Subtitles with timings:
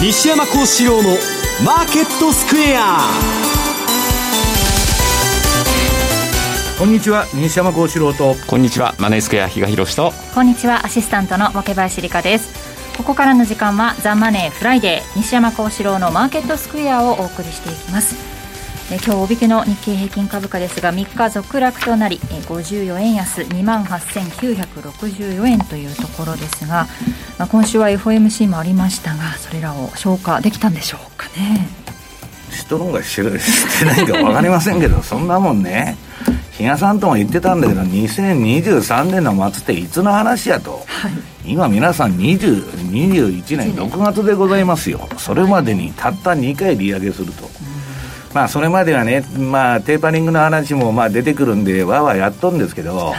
[0.00, 1.10] 西山孝四郎の
[1.62, 3.00] マーケットスクエア。
[6.78, 8.34] こんにちは西山孝四郎と。
[8.46, 10.12] こんにちはマネースクエア比嘉宏と。
[10.34, 12.96] こんにちはアシスタントの若林理香です。
[12.96, 18.39] ここからの時間はザ・マネーフライデー西山孝四郎のマーケットスクエアをお送りしていきます
[18.92, 26.88] え今日大引けの日経平均株価ですが3日続落となりえ54円安2万8964円というところですが、
[27.38, 31.68] まあ、今週は FOMC もありましたがそれらを消化できたんでしょうかね。
[32.50, 35.96] 人の方が知ってないか分かりませんけど そんなもんね。
[36.58, 41.12] 比嘉さんとも言ってたんだけど2023年の末っていつの話やと、はい、
[41.52, 45.08] 今皆さん20 21年6月でございますよ。
[45.16, 47.48] それまでにたった2回利上げすると、
[48.34, 53.16] まあそれまではね、まあ、テーパリングの話もまあ出てくるんでわわやっとんですけど、はい、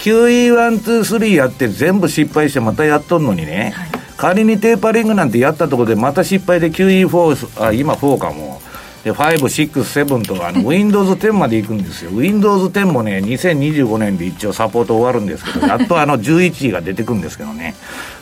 [0.00, 8.60] QE123 やって全部失敗してまたやっとんのにね、はい、仮にテーパリングなんてやったところでまた失敗で QE4 あ今4かも
[9.04, 12.10] で、5、6、7と、あの、Windows 10まで行くんですよ。
[12.12, 17.74] Windows 10もね、2025年で一応サポート終わるんですけど、 やっとあの11が出てくるんですけどね。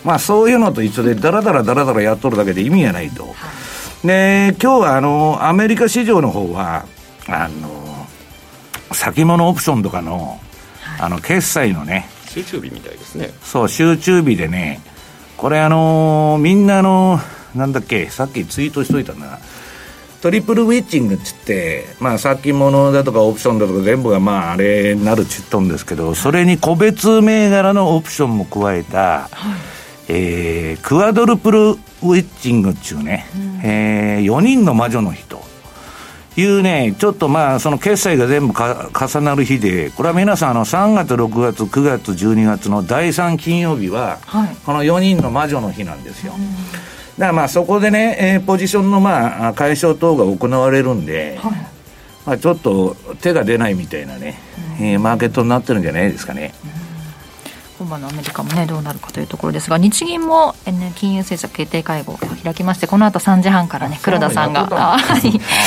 [0.05, 3.35] まあ、そういうのと一緒で、だらだらだらだらやっとるだけで意味がないと。
[4.07, 6.87] で、今日はあの、アメリカ市場の方は、
[7.29, 8.07] あの、
[8.93, 10.41] 先物オプションとかの、
[10.99, 13.31] あの、決済のね、集中日みたいですね。
[13.43, 14.81] そう、集中日でね、
[15.37, 17.21] これあのみんなの、
[17.55, 19.39] なんだっけ、さっきツイートしといたんだな。
[20.23, 29.76] トリプルウィッチングっつって、まあ、先物だとかオプションだとか全部がまああれになるっちっとんですけど、それに個別銘柄のオプションも加えた、はい、
[30.09, 31.79] えー、クワドルプルウィ
[32.21, 35.45] ッチングっちゅうね、うん、えー、4人の魔女の日と。
[36.39, 46.35] いうね、ちょっとまあ、その決済が全部か重なる日で、これは皆さん、あの、3月、6月、9月、12月の第3金曜日は、はい、この4人の魔女の日なんですよ。
[46.37, 51.53] うんだからまあそこでね、えー、ポジションのまあ解消等が行われるんで、はい、
[52.27, 54.39] まあ、ちょっと手が出ないみたいなね、
[54.79, 56.53] うん、えー、マーケットになってるんじゃないですかね。
[56.81, 56.86] うん
[57.79, 64.99] 今晩のアメリカもねどうなるかというところですが日銀も、ね、金融政策決定会合を開きましてこの後3時半からね黒田さんが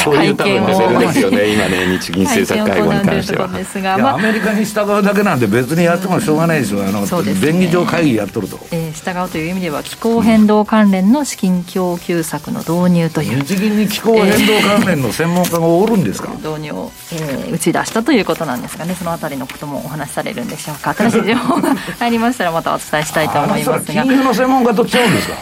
[0.03, 3.47] そういう多分レベルですよね今ね日銀政策会合に関しては。
[3.47, 20.94] ですが、まあ、アメリカに従うだけなんで別にやってもしょうがないですよあのそうです、ね、便宜上会議やっとると、えー、従うという意味では気候変動関連の資金供給策の導入という、日銀に気候変動関連の専門家がおるんですか、導入を、えー、打ち出したということなんですがねそのあたりのこともお話しされるんでしょうか。
[20.94, 24.04] 新しい情報が入りましたらまた伝えしたいと思いますが。
[24.04, 25.36] 金融の専門家と違うんですか？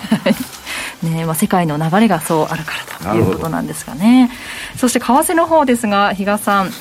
[1.08, 2.72] ねまあ、世界の流れがそうあるか
[3.04, 4.32] らということなんですがね。
[4.78, 6.72] そして為替の方ですが比嘉さん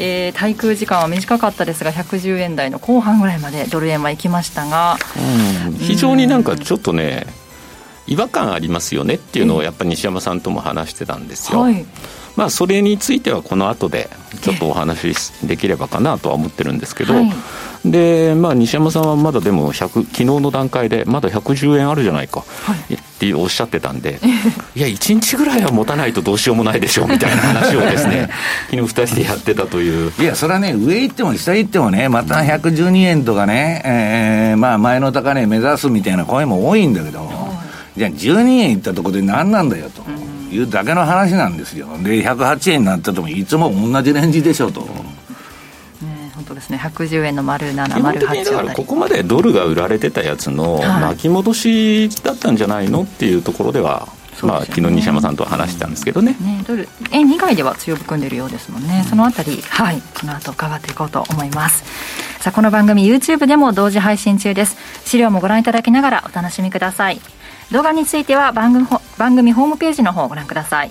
[0.00, 4.96] えー、滞空時間は短かったですが110円台の後半ぐらいまでドル円は行きましたが、
[5.66, 7.26] うん、非常になんかちょっとね、
[8.06, 11.84] 違和感ありますよねっていうのをやっぱり西山さんとも話してたんですよ、はい、
[12.36, 14.08] まあそれについてはこの後で
[14.40, 17.32] ちょっとお話しできればかなとは思ってるんですけど、はい
[17.84, 24.20] で、まあ、西山さんはまだでも昨日の段階でまだ110円あるじゃないか、はい、っておっしゃってたんで
[24.74, 28.30] いや1日ぐらいは持たないとどうしようもないでしょうみたいな話をですね
[28.70, 37.28] 昨日2人でやってたといういやそれはね上行っても下行ってもねまた112円とかね、えー、まあ前の高値目指すみたいな声も多いんだけど、
[37.96, 40.02] じゃあ12円行ったところで何なんだよと。
[40.50, 41.88] いうだけの話なんですよ。
[42.02, 44.86] で、108円になったともいつも同じレンジでしょうと。
[46.48, 54.08] 当ですね110円の丸7丸8だからここまでドルが売られてたやつの巻き戻しだったんじゃないのっていうところでは
[54.40, 56.36] まあ、昨日西山さんとは話したんですけどね。
[56.40, 60.00] ねドル円以外では強含んでるようですもんね、そのあたりはい。
[60.20, 61.82] この後伺っていこうと思います。
[62.40, 64.76] さあこの番組 YouTube でも同時配信中です。
[65.04, 67.20] 資料もご覧いただきながらお楽しみください。
[67.70, 68.86] 動画については番組
[69.18, 70.90] 番組ホームページの方をご覧ください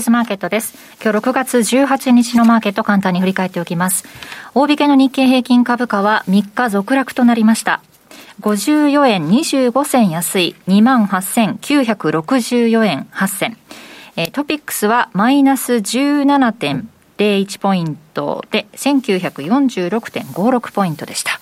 [0.00, 0.76] イズマーケットです。
[1.02, 4.06] 今日6月18日のマーケット簡単に振り返っておきます。
[4.54, 7.82] 大引けの日経平均株価は3日続落となりました。
[8.40, 13.58] 54円25銭安い28,964円8銭。
[14.32, 21.38] トピックスはマイナス17.01ポイントで1946.56ポイントでした。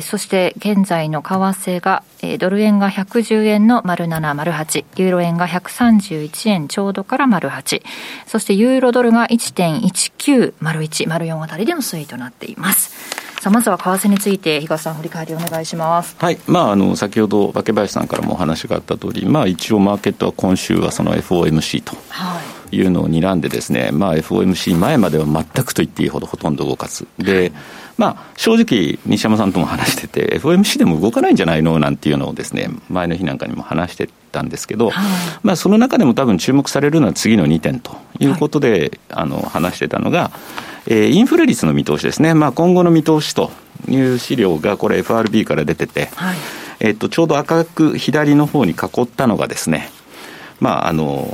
[0.00, 2.02] そして現在の為替が、
[2.38, 7.82] ドル円が110円の丸7丸8、ユーロ円が131円ちょうどから丸8、
[8.26, 13.22] そしてユーロドルが1.19丸1丸4あたりでの推移となっています。
[13.42, 16.14] さあまずは為替について東さん振り返りお願いします。
[16.16, 16.38] はい。
[16.46, 21.96] まああの先ほど化林さんからもお話があった通りまあ一応マーケットは今週はその FOMC と、
[22.70, 22.80] い。
[22.82, 27.06] うのを睨んでですね、まあ、FOMC 前までは全くと言っていいほどほとんど動かず。
[27.18, 27.52] で、
[27.98, 31.78] まあ、正直、西山さんとも話してて、FOMC でも動かないんじゃないの？
[31.78, 35.04] なんていうのをですね、前の日なんかにも話してたんですけど、はい、
[35.42, 40.30] まあ、その中でも多分注目されるのは次の2点ということで、はい、あの話してたのが、
[40.86, 43.50] えー、インフレ率の見通しですね、まあ、今後の見通しと
[43.88, 46.36] いう資料が、これ、FRB から出てて、はい、
[46.80, 49.90] えっと、ちょうど赤く左の方に囲ったのがですね、
[50.62, 51.26] まあ、あの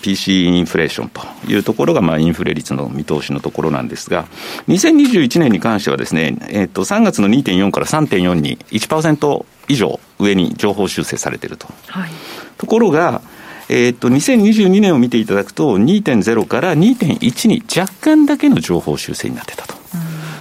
[0.00, 4.24] PC インフレーションというところが、まあ、インフレ率の見通しのところなんですが、
[4.68, 11.68] 2021年に関してはですね、えっと、3月の2.4から3.4に1%以上上に情報修正されていると。
[11.88, 12.10] はい、
[12.56, 13.20] ところが、
[13.68, 19.74] えっと、2022年を見ていただくと、2.0から2.1に若干だけの情報修正になってたと。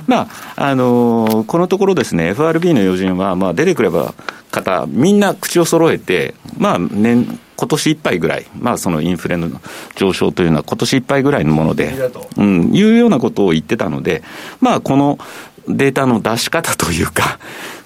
[0.07, 4.15] まあ、あのー、このところですね、FRB の要人は、まあ、出てくれば
[4.50, 9.50] 方、みんな口を揃えて、まあ、年、今年いっぱいぐらい、まあ、そのインフレの
[9.97, 11.94] 上昇というのは今年いっぱいぐらいのもので、
[12.38, 14.23] うん、いうようなことを言ってたので、
[14.61, 15.19] まあ、この
[15.67, 17.38] データの出し方というか、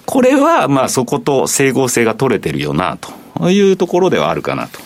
[0.06, 2.98] これは、まあ、そこと整合性が取れてるよな、
[3.36, 4.78] というところではあるかなと。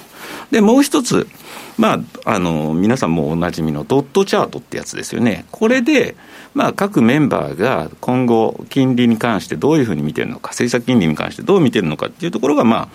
[0.50, 1.28] で、もう一つ、
[1.78, 5.46] まあ、あの、皆さんもおなじみのドットチャートってやつですよね。
[5.52, 6.16] これで、
[6.54, 12.88] まあ、各メンバーが今後、金利に関してどういうふうに見てるのか、政策金利に関してどう見てるのかっていうところが、まあ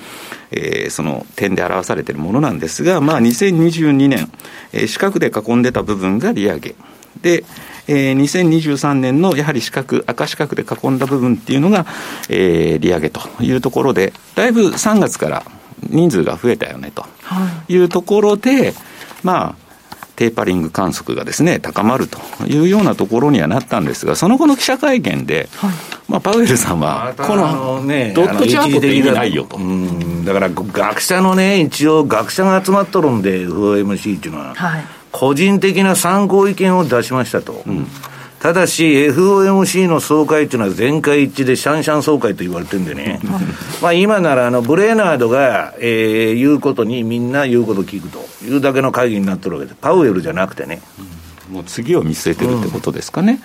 [0.51, 4.29] えー、その点で表されているものなんですが、まあ、2022年、
[4.73, 6.75] えー、四角で囲んでた部分が利上げ。
[7.21, 7.45] で、
[7.87, 11.85] えー、2023年のやはり四角、赤四角で囲んだ部分っていうのが、
[12.29, 15.45] えー、利上げというところで、だいぶ3月から
[15.89, 17.05] 人数が増えたよねと
[17.67, 17.77] い。
[17.77, 18.73] うところで、はい、
[19.23, 19.63] まあ、
[20.15, 25.71] テーパリング観測がですね、高まるというようなところにはなったんですが、その後の記者会見で、はい、
[26.07, 27.81] まあ、パウエルさんは、この
[28.13, 29.57] ドットチャートって意味ないよと。
[30.25, 37.63] だから学者のね、一応学者が集まっとるんで、FOMC っていうのは、はい、個人的な参考意見を出しましたと。
[37.65, 37.87] うん
[38.43, 43.21] ただし、FOMC の総会っていうのは全会一致でシャンシャン総会と言われてるんでね、
[43.81, 50.81] まあ今ならあのブレーナードが、えー、言うことにみんな言うこと聞くというだけの会議になってるわけで、パウエルじゃなくてね。
[51.49, 53.39] もう次を見据えてるってことですかね、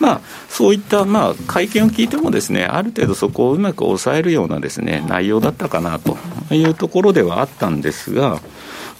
[0.00, 6.16] うん、まあ、そういった、まあ、会見を聞いてもです、ね、ある程度そこをうまく抑えるようなです、ね、内容だったかなと
[6.50, 8.40] いうところではあったんですが、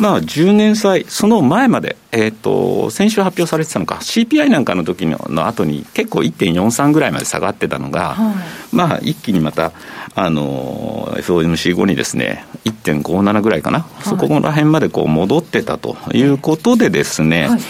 [0.03, 9.71] まあ、10年債、その前まで、えっ、ー、と、先週発表されてたのか、CPI なんかの時のの後に結構1.43ぐらいまで下がってたのが、はい、まあ、一気にまた、
[10.17, 17.61] あの、FOMC 後にですね、1.57ぐらいかな、はい、そこら辺までこう戻ってたということでですね、はい、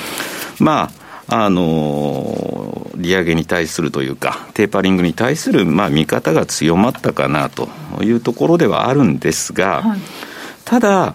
[0.59, 0.91] ま
[1.29, 7.69] あ、あの利上げに対するというか、テーパリングに対する、まあ、見方が強まったかなと
[8.03, 9.85] いうところではあるんですが、
[10.65, 11.15] ただ、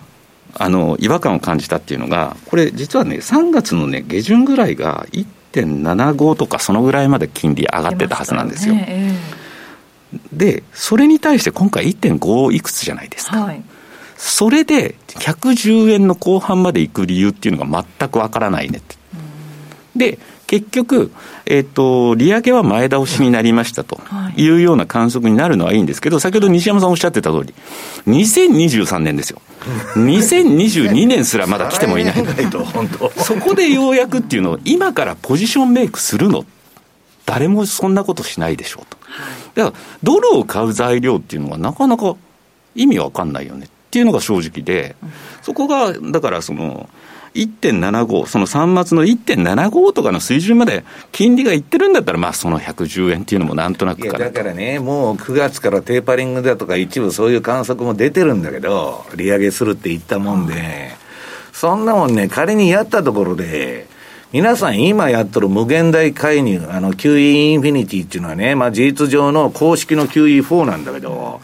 [0.59, 8.75] あの違和感を感じたっていうのが、これ、実はね、3月の、ね、下旬ぐらいが1.75とか、そのぐらいまで金利上がってたはずなんですよ。
[8.75, 13.41] ねえー、で、それに対して今回1.5いくつじゃないですか。
[13.41, 13.63] はい、
[14.15, 18.95] それで110円の後半までいく理由っていうのが全くわからないねって。
[19.95, 21.11] で、結局、
[21.45, 23.99] えっ、ー、と、利上げは前倒しになりましたと
[24.37, 27.53] いうような観測になるのはいいんですけど、先ほど西山さんおっしゃってた通り、
[28.07, 29.41] 2023年ですよ。
[29.95, 32.15] 2022年すらまだ来てもいない。
[33.17, 36.45] そこでようやくっていうのを、今からポジションメイクするの
[37.25, 38.97] 誰もそんなことしないでしょうと。
[39.55, 42.15] だから、ドルを買う材料っていうのはなかなか
[42.73, 44.95] 意味わかんないよねっていうのが正直で、
[45.41, 46.89] そこが、だからその、
[47.33, 60.91] 1.75、その3末の1.75とかの水準まで金利がいってるんだったら、まあその110円っていうのもなんとなくかだからね、もう9月からテーパリングだとか、一部そういう観測も出てるんだけど、利上げするって言ったもんで、
[61.53, 63.87] そんなもんね、仮にやったところで、
[64.33, 71.39] 皆さん今やっとる無限大介入、あの QE インフィニティっていうのはね、まあ事実上の公式の QE4 なんだけど、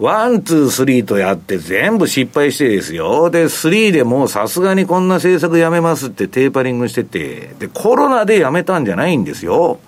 [0.00, 3.30] one、two、three とやって全部失敗してですよ。
[3.30, 9.78] で、 three でもうさすがにこんな政策やめますってテーパリングしてて、で、コロナでやめたんじゃないんですよ。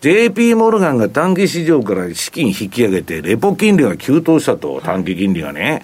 [0.00, 5.82] JP モルガンが短期市場から資金引き上げて、レポ金利が急騰したと、短期金利がね。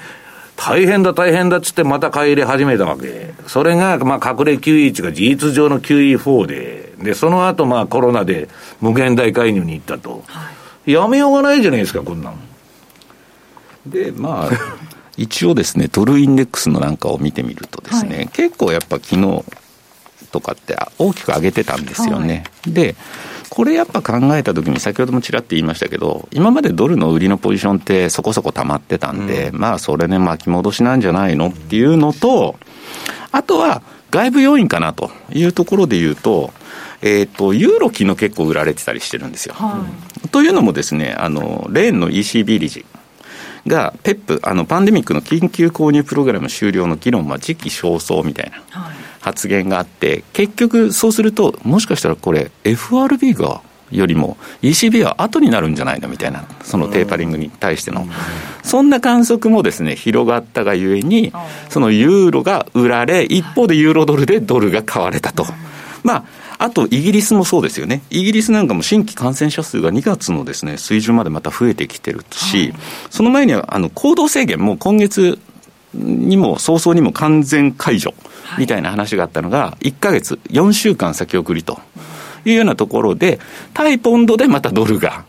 [0.57, 3.33] 大変だ大変だっつってまた買い入れ始めたわけ。
[3.47, 8.49] それが、まあ、隠れ QE1 が事実上の QE4 で、で、その後、まあ、コロナで
[8.81, 10.25] 無限大介入に行ったと。
[10.26, 10.50] は
[10.87, 12.56] い、やめようがないじゃないですか、こんなん。
[13.87, 14.50] で、まあ、
[15.16, 19.45] 一応ですね、ドルインデックスのなんかを見てみるとですね、はい、結構やっぱ昨日
[20.31, 22.45] とかって大きく上げてたんですよね。
[22.64, 22.97] はい、で、
[23.49, 32.57] これやっぱ考えたときに、先ほどもちらっと言いましたけど、今までドルの売りのポジションってそこそこ溜まってたんで、うん、まあそれね、巻き戻しなんじゃないのっていうのと、
[33.33, 36.52] あとは外部要因かなというところで言うと、
[37.02, 39.55] えっ、ー、と、ユーロ昨日結構売られてたりしてるんですよ。
[39.55, 39.87] は
[40.25, 42.85] い、というのもですね、あの、レーンの ECB 理事。
[43.66, 58.06] が、ペップ、あの、パンデミックの緊急購入プログラム終了の議論は時期尚早みたいな発言があって、結局そうすると、もしかしたらこれ、FRB がよりも ECB は後になるんじゃないのみたいな、そのテーパリングに対しての、
[58.62, 61.32] そんな観測もですね、広がったがゆえに、
[61.68, 65.46] そのユーロが売られ、一方でユーロドルでドルが買われたと。
[66.02, 66.25] まあ
[66.59, 68.03] あと、イギリスもそうですよね。
[68.11, 72.75] イギリスなんかも新規感染者数が2月のですね、水準までまた増えてきてるし、はい、
[73.11, 75.39] その前には、あの、行動制限も今月
[75.95, 78.15] にも早々にも完全解除
[78.59, 81.81] みたいな話があったのが、1か月、4週間先送りと
[82.45, 83.39] いうようなところで、
[83.75, 85.25] 対ポンドでまたドルが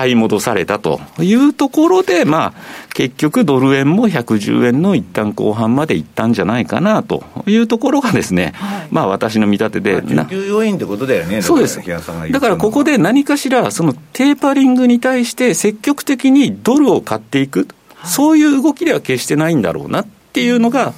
[0.00, 10.00] 買い戻されたというところで、まあ、結局ドル円も110円の一旦後半までいったんじゃないかなというところがですね、はい、まあ私の見立てで。
[10.00, 11.42] まあ、要因ってことだよね。
[11.42, 11.82] そうです。
[11.86, 20.94] だからここで何かしら、そのテーパリングに対して積極的にドルを買っていく、はい、そういう動きでは決してないんだろうなっていうのが、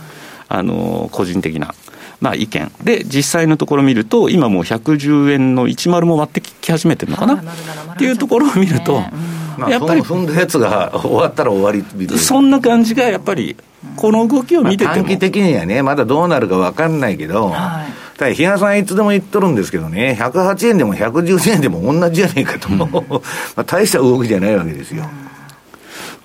[0.48, 1.74] あの、個人的な
[2.22, 2.72] まあ、意見。
[2.84, 7.34] で実際のところ見ると今もう110円の10も割ってき始めてるのかな？
[7.34, 9.02] っていうところを見ると、
[9.68, 13.56] やっぱり踏んだやつが終わったら終わりそんな感じがやっぱり
[13.96, 22.86] この動きを見てても、短期的にはねまだどうなるか分かんないけど、はい、ただ、比嘉さんいつでも言っとるんですけどね、108円でも110円でも同じじゃねえかと、うん、 ま
[23.56, 25.04] あ大した動きじゃないわけですよ。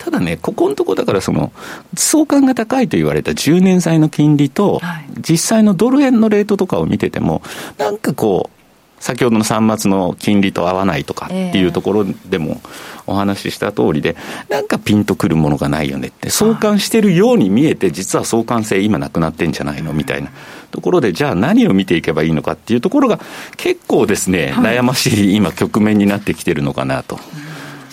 [0.08, 1.52] ただね、ここのとこだからその、
[1.94, 4.80] 相関が高いと言われた10年債の金利と、
[5.18, 7.42] 実際のドル円のレートとかを見てても、
[7.78, 12.62] なんかこう、先ほどの3末の金利と合わないとかっていうところでも
[13.06, 14.16] お話しした通りで、
[14.48, 20.30] なんかピンとくるものがないよねって、相関してるように見えて、実は相関性今なくなってんじゃないのみたいな
[20.72, 23.20] ところで、じゃあ何を見ていけばいいのかっていうところが、
[23.58, 27.20] 結構ですね、悩ましい今局面になってきてるのかなと。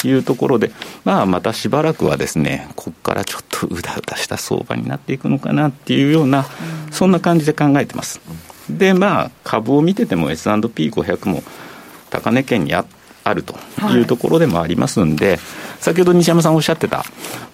[0.09, 0.71] いうところで、
[1.05, 6.47] まあ、またしばらくはですね、ここからちょっとうだうだした相場になっていくのかなっていうような、
[6.91, 8.21] そんな感じで考えてます。
[8.69, 11.43] で、まあ、株を見てても S&P500 も
[12.11, 12.85] 高値圏にあ
[13.25, 13.55] あると
[13.91, 15.39] いうところでもありますんで、はい、
[15.81, 17.05] 先ほど西山さんおっしゃってた、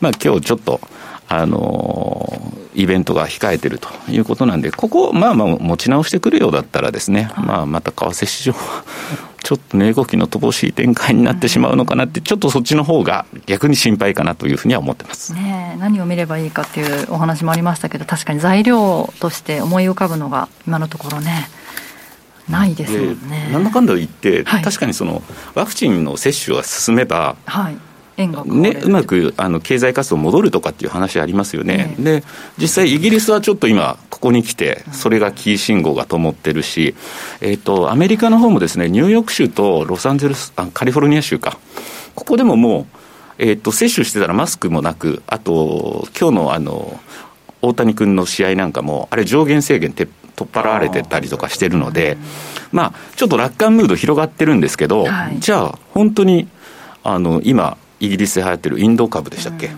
[0.00, 0.80] まあ今日ちょっと、
[1.32, 2.42] あの
[2.75, 8.84] イベントが控えてるということなんで、ここ、まあまあ持ち直してくるようだったらですね、はい、まあまた為替市場は
[9.44, 21.49] ちょっと値動きの乏しい展開になってしまうのかなって、ちょっとそっちの方が逆に心配かなというふうには思ってます、ね、何を見ればいいかっていうお話もありましたけど、確かに材料として思い浮かぶのが、今のところね。
[22.49, 23.49] ないですよね。
[23.52, 25.22] なんだかんだ言って、はい、確かにその
[25.54, 27.76] ワクチンの接種が進めば、はい
[28.44, 28.88] ね、う。
[28.88, 32.02] まくあの経済活動戻るとかっていう話ありますよね、え。
[32.02, 32.24] で
[32.58, 36.94] 実際、イギリスはちょっと今、ここに来て、それがキー信号が灯ってるし、
[37.40, 41.58] えーと、アメリカの方もですねニューヨーク州とロサンゼルスあ、カリフォルニア州か、
[42.14, 42.86] ここでももう、
[43.38, 47.00] えーと、接種してたらマスクもなく、あと、今日のあの
[47.62, 52.16] 大谷君の試合なんかも、あれ、上限制限って取っ払われてたりとかしてるので、
[52.72, 56.48] まあ、ちょっと楽観ムード広がってるんですけど、はい、じゃあ、本当に
[57.02, 59.75] あの今、イギリスで流行ってるインド株でしたっけ、うん、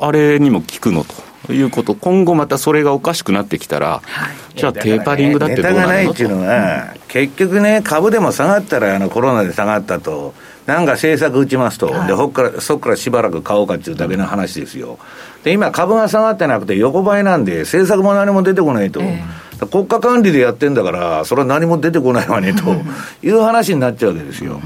[0.00, 1.04] あれにも効くの
[1.46, 10.34] ということ、今後またそれがおかしくなってきたら、はい、じゃあテーパリングだってどうなるの、ね、ネタがないっていうのは、うん、結局ね、株でも下がったらあのコロナで下がったと。
[10.66, 14.98] なんか政策打ちますと、はい、でそこからそこからしばらく買おうかっていうだけの話ですよ。
[15.42, 22.74] で、今、株が下がってなくて、横ばいなんで、政策も何も出てこないと、えー、国家管理でやってんだから、それは何も出てこないわねと
[23.22, 24.58] いう話になっちゃうわけですよ。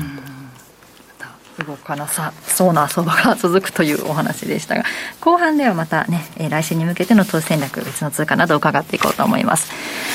[1.65, 4.85] 動かなさそうな相場が続くというお話でしたが
[5.21, 9.73] 後半ではまたね、えー、来週に向けての投資戦略別の通貨など伺っていこうと思います。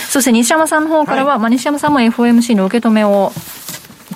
[0.10, 3.32] そして西山さんの方からは、はい、まあ、西山さんも FOMC の受け止めを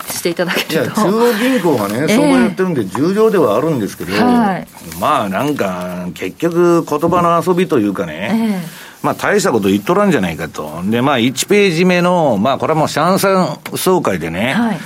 [0.09, 0.95] していただけると。
[0.95, 4.67] 中央銀行がね、 相場やってるんで、重要ではあるんですけど、はい、
[4.99, 10.81] まあなんか、結局、言葉の遊びというかね、えーまあ大したこと言っとらんじゃないかと。
[10.85, 14.77] で、まあ1ページ目の、まあこれはもうシャンサン総会でね、はい、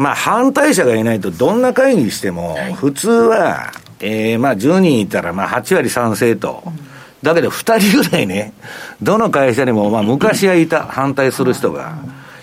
[0.00, 6.62] まあ反対者がいないとどんな会議しても、普通は、えー、まあ10人いたらまあ8割賛成と。
[7.22, 8.54] だけど2人ぐらいね、
[9.02, 11.98] どの会社にもまあ昔はいた、反対する人が。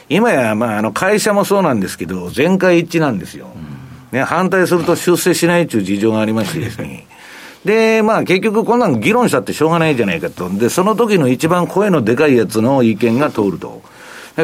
[0.07, 3.47] 今やまああの会社もそうなんですけど、全会一致なんですよ。
[4.11, 7.07] ね、反対すると出世しないという事情がありましてですね。
[7.65, 10.47] で、まあ結局こんなの議論したってしょうがないじゃないかと。
[10.47, 13.81] で、その時の一番声のでかいやつの意見が通ると。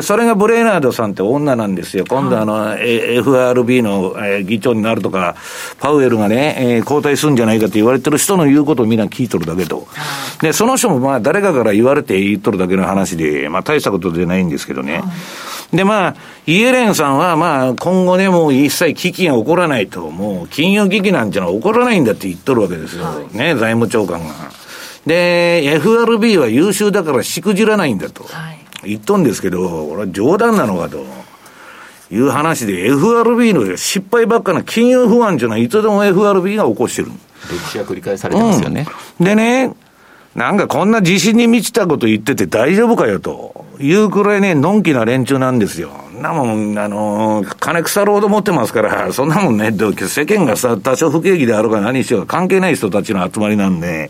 [0.01, 2.05] それがブレイナードさんって女なんですよ。
[2.07, 5.35] 今度あの、はい、FRB の、えー、議長になるとか、
[5.79, 9.87] パウエルがね、えー、交代するんじゃないかって言われてる人の言うことをみんな聞いとるだけと。
[10.41, 15.03] で、その人もまあ誰かから言われて言っとるだけの話で、まあ大したことでないんですけどね。
[15.71, 23.27] で、まあ、イエレンさんはまあ今後ね、もう一切危機が起こらないと、もう金融危機なんてのは起こらないんだって言っとるわけですよ。
[23.31, 24.33] ね、財務長官が。
[25.05, 28.23] で、FRB は優秀だからしくじらないんだと。
[28.23, 31.05] はい言っとんですけど、これは冗談なのかと。
[32.11, 37.11] いう話で、FRB の失敗ばっかな金融不安というのは、いつでも FRB が起こしてる。
[37.49, 38.85] 歴史が繰り返されてますよね。
[39.19, 39.73] うん、でね、
[40.35, 45.91] なんかこんな自信に満ちたこと言ってて大丈夫かよというくらいね、のんきな連中なんですよ。
[46.23, 54.09] なもん、あのー、金腐るほど持ってますから、そんなもんね、世間がさ、多少不景気であるか何しようか関係ない人たちの集まりなんで、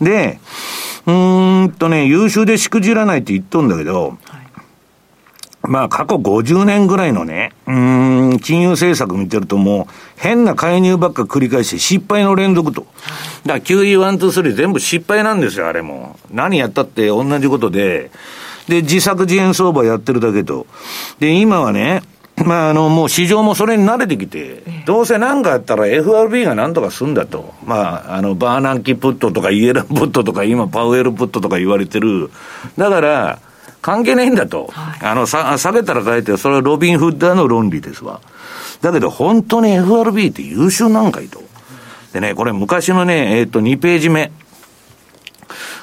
[0.00, 0.40] で、
[1.06, 4.18] うーんとね、優秀でしくじらないって言っとんだけど、
[5.62, 12.86] まあ過去50年ぐらいのね、うん、金融政策見てるともう変な介入ばっか繰り返して失敗の連続と。
[13.46, 16.18] だから QE123 全部失敗なんですよ、あれも。
[16.32, 18.10] 何やったって同じことで。
[18.68, 20.66] で、自作自演相場やってるだけと。
[21.18, 22.02] で、今はね、
[22.44, 27.54] まあ、あの、もう市場もそれに慣れてきて、どうせ何かあったら FRB が何とかすんだと。
[27.64, 32.30] まあ、あの、バーナンキプットとかイエランプットとか今パウエルプットとか言われてる。
[32.76, 33.38] だから、
[33.80, 34.68] 関係ないんだと。
[34.72, 38.20] はい、あの、さ、下げたら変えて、それはロビン・フッダーの論理ですわ。
[38.80, 41.42] だけど、本当に FRB って優秀なんかいと。
[42.12, 44.32] でね、これ昔のね、えっ、ー、と、2ページ目。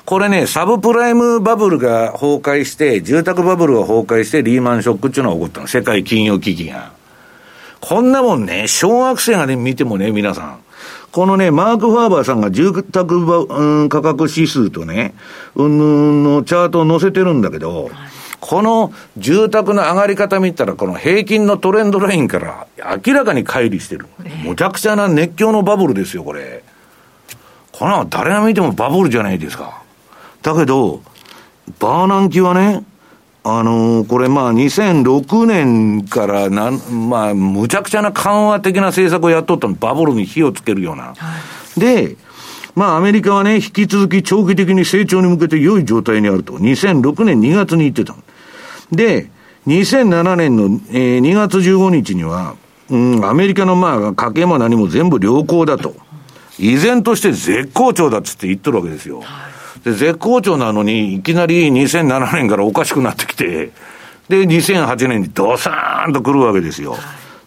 [0.06, 5.68] これね、サブプライムバブルが崩壊して、住宅バブルが崩壊して、リーマンショックっていうのが起こったの。
[5.68, 6.92] 世界金融危機が。
[7.80, 10.60] こんなもんね、小学生がね、見てもね、皆さん。
[11.12, 15.16] このね、マーク・ファーバーさんが住宅、うん、価格指数とね、
[15.56, 17.90] うんのチャートを載せてるんだけど、
[18.40, 22.68] この住宅の上がり方見たら、この平均のトレンドラインから
[23.06, 24.06] 明らかに乖離してる。
[24.44, 26.64] むちゃくちゃな熱狂のバブルですよ、これ。
[27.72, 29.82] これは誰が見てもバブルじゃないですか。
[30.42, 31.02] だけど、
[31.80, 32.84] バーナンキはね、
[33.44, 41.14] あのー、これまあ2006年からなん、まあ、むちゃくちゃな緩和的な政策をやっとったの、バブルに火をつけるような。
[41.16, 41.38] は
[41.78, 42.16] い、で、
[42.76, 46.54] まあアメリカはね、引き続き長期的に成長に向けて良い状態にあると。
[46.54, 48.16] 2006年2月に言ってた。
[48.92, 49.30] で、
[49.68, 52.56] 2007年の、えー、2月15日には、
[52.90, 55.96] うん、アメリカのまあ家計も何も全部良好だと。
[56.58, 59.22] 依然として絶好調だっつって言ってるわけですよ。
[59.22, 59.49] はい
[59.84, 63.72] で、絶好調なのに、いきなり2007年からおかしくなってきて、
[64.28, 66.98] で、2008年にドサーンと来るわけですよ。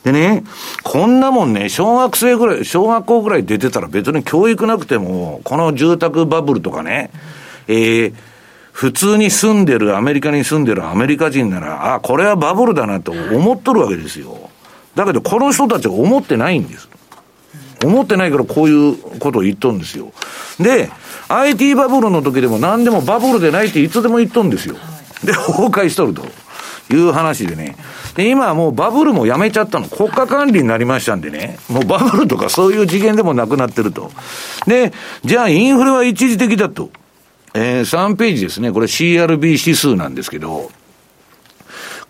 [0.04, 0.42] でね、
[0.82, 7.10] こんなもんね、小学生ぐらい、小学校ぐらい出てたら別に教育なくても、この住宅バブルとかね、
[7.68, 8.14] えー、
[8.72, 14.50] 普通に住んでる、アメリカに住んでるアメリカ人なら、あ、これはバブルだなと思っとるわけですよ。
[14.96, 16.88] だけど、この人たちは思ってないんです。
[17.84, 20.12] 思ってないからこういうことを言っとるんですよ。
[20.58, 20.90] で、
[21.28, 24.76] IT バブルの時でも何でもバブルでないっていつでも言っとるんですよ。
[25.24, 26.26] で、崩壊しとると
[26.92, 27.76] いう話でね。
[28.14, 29.88] で、今はもうバブルもやめちゃったの。
[29.88, 31.58] 国家管理になりましたんでね。
[31.68, 34.10] もうバブルとかそういう次元でもなくなってると。
[34.66, 34.92] で、
[35.24, 36.90] じゃあインフレは一時的だと。
[37.54, 38.72] えー、3ページですね。
[38.72, 40.70] これ CRB 指数なんですけど、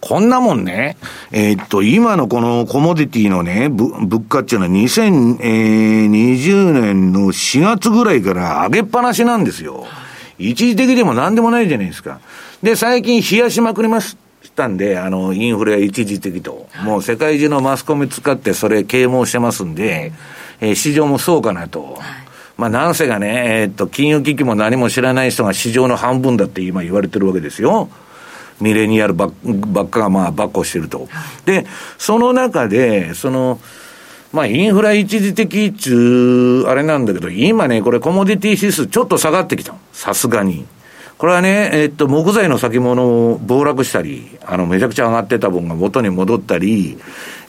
[0.02, 0.96] こんなもんね、
[1.30, 9.86] えー、っと、今のこのコモディティのね、物価っていうのは2020年の4月ぐらいから上げっぱなしなんですよ。
[10.38, 12.18] 一時的でも何でもないじゃないですか。
[12.64, 14.16] で、最近冷やしまくりまし
[14.56, 16.66] たんで、あの、インフレは一時的と。
[16.82, 20.12] もう世界中のマスコミ使ってそれ啓蒙してますんで、
[20.60, 22.00] えー、市場もそうかなと。
[22.56, 27.88] まあ、なんせがね、えー、っと、金融危機も何も知らない人が市場の半分だって今言われてるわけですよ。
[28.62, 31.08] ミレニアルばっかがまあ、ばっこしてると。
[31.44, 31.66] で、
[31.98, 33.60] その中で、その、
[34.32, 40.64] まあ、インフラ一時的っちゅう、あれなんだけど、今ね、これコモディティ指数ちょっと下がってきたさすがに。
[41.18, 46.98] これはね、えっと、木材の先物を暴落したり、あの、めちゃくちゃ上がってた分が元に戻ったり、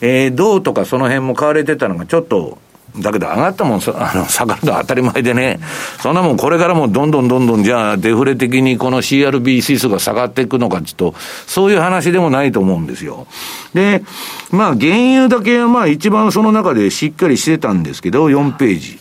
[0.00, 2.58] えー、銅とかその辺も買われてたのがちょっと、
[2.98, 5.60] だけど上がったもん、 あの、下がるのは当たり前でね、
[6.00, 11.14] そんなもんこれからもどんどんどんどんじゃあデフレ的にこの CRB 指数が下がっていくのかちょっと、
[11.46, 13.26] そういう話でもないと思うんですよ。
[13.74, 14.02] で、
[14.50, 18.98] まあ原油だけはまあ一番その中でしっかりしてたんですけど、4ページ。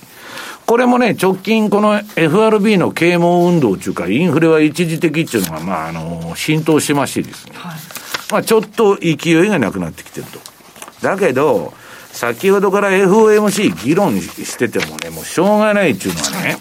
[0.65, 7.51] これもね、直近この FRB の啓蒙運動というか、インフレは一時的っていうのが、まあ、あの、浸透してましてですね。
[7.55, 7.75] はい、
[8.31, 10.39] まあ、ちょっと勢いがなくなってきてると。
[11.01, 11.73] だけど、
[12.13, 16.57] 先ほどから FOMC 議論しててもね、もうしょうがないっていうのはね、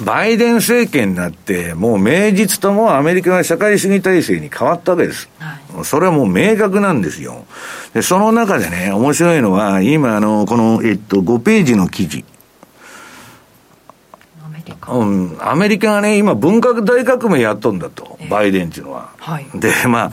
[0.00, 5.28] バイデン政権になって、もう名実ともアメリカが社会主義体制に変わったわけです。
[5.38, 7.44] はい、それはもう明確なんですよ。
[7.92, 12.24] で、その中でね、面白いのは、今、あの、この、えっと、5ページの記事。
[14.88, 19.10] うん、アメリカがね、今、文化大革命やっとんだと、バイデンっていうのは。
[19.18, 20.12] はい、で、ま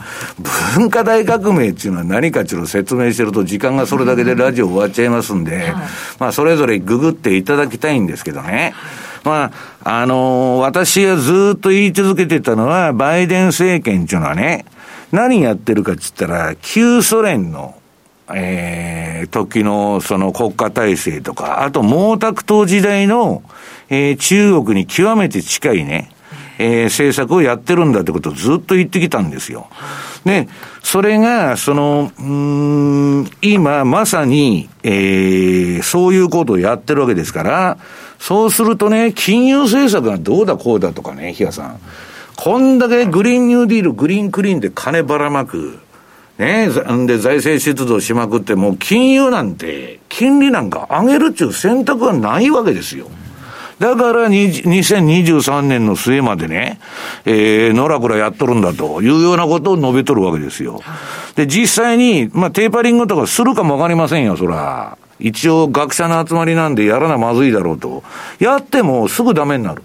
[0.76, 5.74] 文化大革命っていうのは何かっていうのを説明してると、時間がそれだけでラジオ終わっちゃいますんで、はい、
[6.18, 8.74] まあ、それぞれググっていただきたいんですけどね。
[9.22, 9.52] ま
[9.84, 14.66] あ、あのー、私がずっと言い続けてたのは、バイデン政権っていうのはね、
[15.12, 17.74] 何やってるかっつったら、旧ソ連の、
[18.32, 23.42] えー、時のその国家体制とか、あと毛沢東時代の、
[23.90, 26.10] えー、中国に極めて近いね、
[26.58, 29.68] えー、政策をやってるんだってことをずっと言ってきたんですよ。
[30.24, 30.48] で、
[30.82, 37.78] それが、その、うん、今まさに、えー、そういうことをやってるわけですから、
[38.18, 41.80] そうするとね、金融政策がどうだこうだとかね、比嘉さん。
[42.36, 45.78] こんだけグリーンニューディール、グリーンクリーンで金ばらまく。
[46.38, 53.08] ねんで財政出動しまくって、もう金融なんて、金利なんか上げるっていう選択はないわけですよ。
[53.78, 56.80] だから2023年の末までね、
[57.24, 60.80] えー、のらくらやっとるんだというようなことを述べとるわけですよ。
[61.34, 64.96] で、実際に、まあ、テーパリングとかするかもわかりませんよ、そら。
[65.18, 68.02] 一応学者の集まりなんでやらなまずいだろうと。
[68.38, 69.82] やってもすぐダメになる。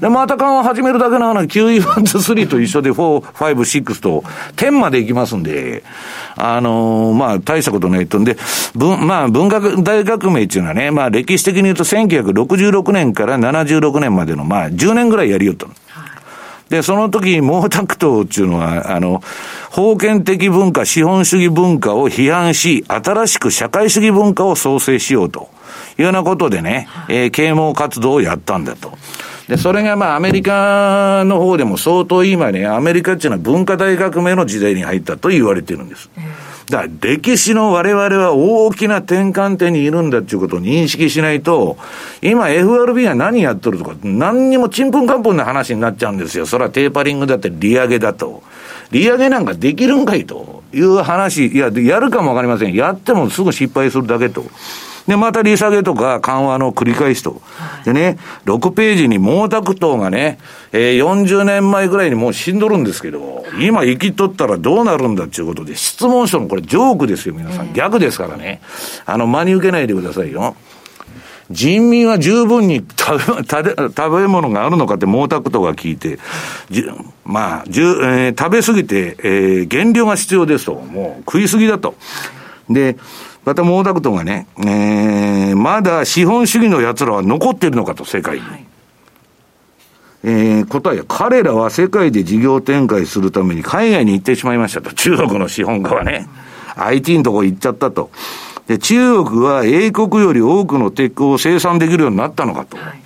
[0.00, 4.20] で、また緩和始めるだけなのに QE1-3 と一緒で4、5、6と
[4.56, 5.82] 10までいきますんで、
[6.36, 8.36] あのー、まあ、大したことないとんで、
[8.74, 15.74] 文、まあ、文学大革命っていうのはね、まあ、歴史的に言うと1966年から76年までの、まあ、10年ぐらいやりよったの。
[16.68, 19.22] で、その時、毛沢東っていうのは、あの、
[19.70, 25.48] 封建的文化、資本主義文化を批判し、新しく社会主義文化を創生しようと
[25.98, 28.98] いうようなことでね、えー、啓蒙活動をやったんだと。
[29.48, 36.10] で、それがまあアメリカの方でも相当今ね、アメリカっていうのは文化大革命の時代に入ったと言われてるんです。
[36.68, 41.78] だから歴史の我々は大きな転換点にいるんだっていうことを認識しないと、
[42.20, 46.44] 今 FRB は何やっとるとか、何にもちんぷんかんぷんな話になっちゃうんですよ。
[46.44, 48.42] それはテーパリングだって利上げだと。
[48.90, 52.74] 利上げなんかできるんかいという話、いや、やるかもわかりません。
[52.74, 54.44] やってもすぐ失敗するだけと。
[55.08, 57.40] で、また利下げとか緩和の繰り返しと。
[57.86, 60.38] でね、6ページに毛沢東がね、
[60.70, 67.72] えー、40年前ぐらいにもう死んどるんですけど、今生きとったらどうなるんだっていうことで、質問書のこれジョークですよ、皆さん。
[67.72, 68.60] 逆ですからね。
[69.06, 70.54] あの、真に受けないでくださいよ。
[71.50, 76.18] 人民は十分に食べ 食べ物があるのかって毛沢東が聞いて、
[76.68, 76.84] じ
[77.24, 80.74] まあ、じゅえー、食べ過ぎて、えー、減量が必要ですと。
[80.74, 81.94] もう食い過ぎだと。
[82.68, 82.98] で、
[83.48, 88.42] また毛沢東がね、えー、まだ資本主義の奴らは残っているのかと、世界に。
[88.42, 88.66] はい、
[90.24, 94.92] えー、答えは、彼らは世界で事業展開するために海外に行ってしまいましたと。
[94.92, 96.28] 中国の資本家はね。
[96.76, 98.10] IT のとこ行っちゃったと。
[98.66, 102.76] で、中国は英国より多くの鉄鋼を生産できるようになったのかと。
[102.76, 103.00] はい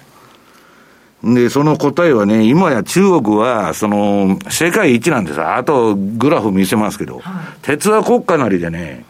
[1.22, 7.24] で、その答えはね、今や中国は、その、世界一なんですあと、グラフ見せますけど、はい、
[7.62, 9.04] 鉄は国家なりでね、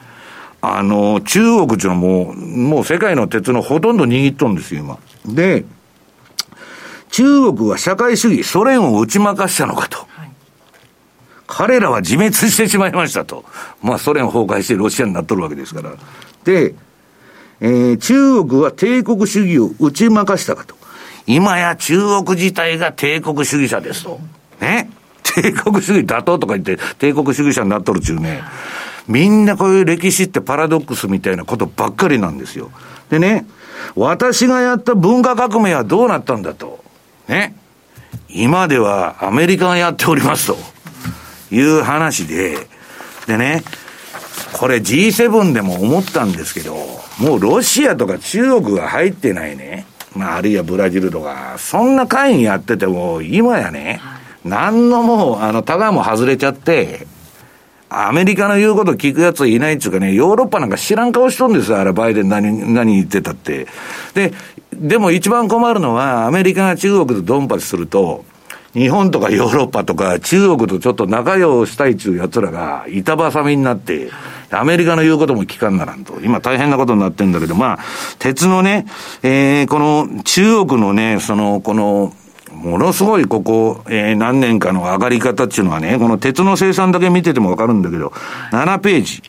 [0.65, 4.81] あの、中国っていうのはもう、もう世界の鉄のほとんど握っとるんですよ、
[5.27, 5.35] 今。
[5.35, 5.65] で、
[7.11, 9.99] 中国は社会主義、ソ連を打ち負かしたのかと。
[9.99, 10.31] はい、
[11.49, 13.45] 彼らは自滅してしまいましたと。
[13.83, 15.91] まあ、ソ連崩壊してロシアになっとるわけですから。
[16.45, 16.75] で、
[17.61, 20.77] えー、中国は帝国主義を打ち負かしたかと。
[21.27, 24.21] 今や中国自体が帝国主義者ですと。
[24.61, 24.89] ね。
[25.25, 28.43] 帝国主義打倒とか言って帝国主義者になっとるっちゅうね。
[29.09, 32.71] みんなこういう歴史ってパラドックスみたいなことばっかりなんですよ。
[33.11, 33.47] でね、
[33.97, 36.83] 私がやった文化革命はどうなったんだと。
[37.29, 37.57] ね。
[38.29, 40.57] 今ではアメリカがやっておりますと
[41.55, 42.57] いう話で、
[43.27, 43.63] でね、
[44.53, 46.77] これ G7 でも思ったんですけど、
[47.19, 54.01] もうロシアとか中国が入ってないね、まあ、あるいはブラジルとか、そんな会議やってても、今やね、
[54.45, 57.07] 何のもう、あの、タガも外れちゃって、
[57.95, 63.67] アメリカの言うこと聞くやついないっていうかね、ヨーロッパなんか知らん顔しとんですよ、あれ、バイデン何、何言ってたって。
[64.15, 64.33] で、
[64.75, 68.25] でも一番困るのは、アメリカが中国とドンパチすると、
[68.75, 74.11] 日本とかヨーロッパとか中国とちょっと仲良したいっていう奴らが板挟みになって、
[74.51, 76.21] アメリカの言うことも聞かんならんと。
[76.23, 77.79] 今大変なことになってんだけど、まあ、
[78.19, 78.87] 鉄のね、
[79.23, 82.15] えー、この中国のね、その、この、
[82.63, 88.13] ものすごいここ、えー、何年かの上がり方っていうのはね、この鉄の生産だけ見ててもわかるんだけど、
[88.53, 89.23] 7ページ。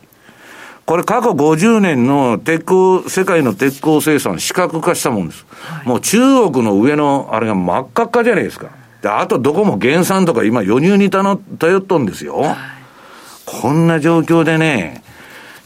[0.86, 5.46] これ過去50年の鉄鋼、世界の鉄鋼生産、視覚化したもんです。
[5.60, 6.18] はい、もう中
[6.50, 8.68] 国の上の、あれが真っ赤っかじゃないですか。
[9.02, 12.36] で、あとどこも減産とか今輸入に頼頼っとんですよ。
[12.36, 12.56] はい、
[13.46, 15.02] こんな状況でね、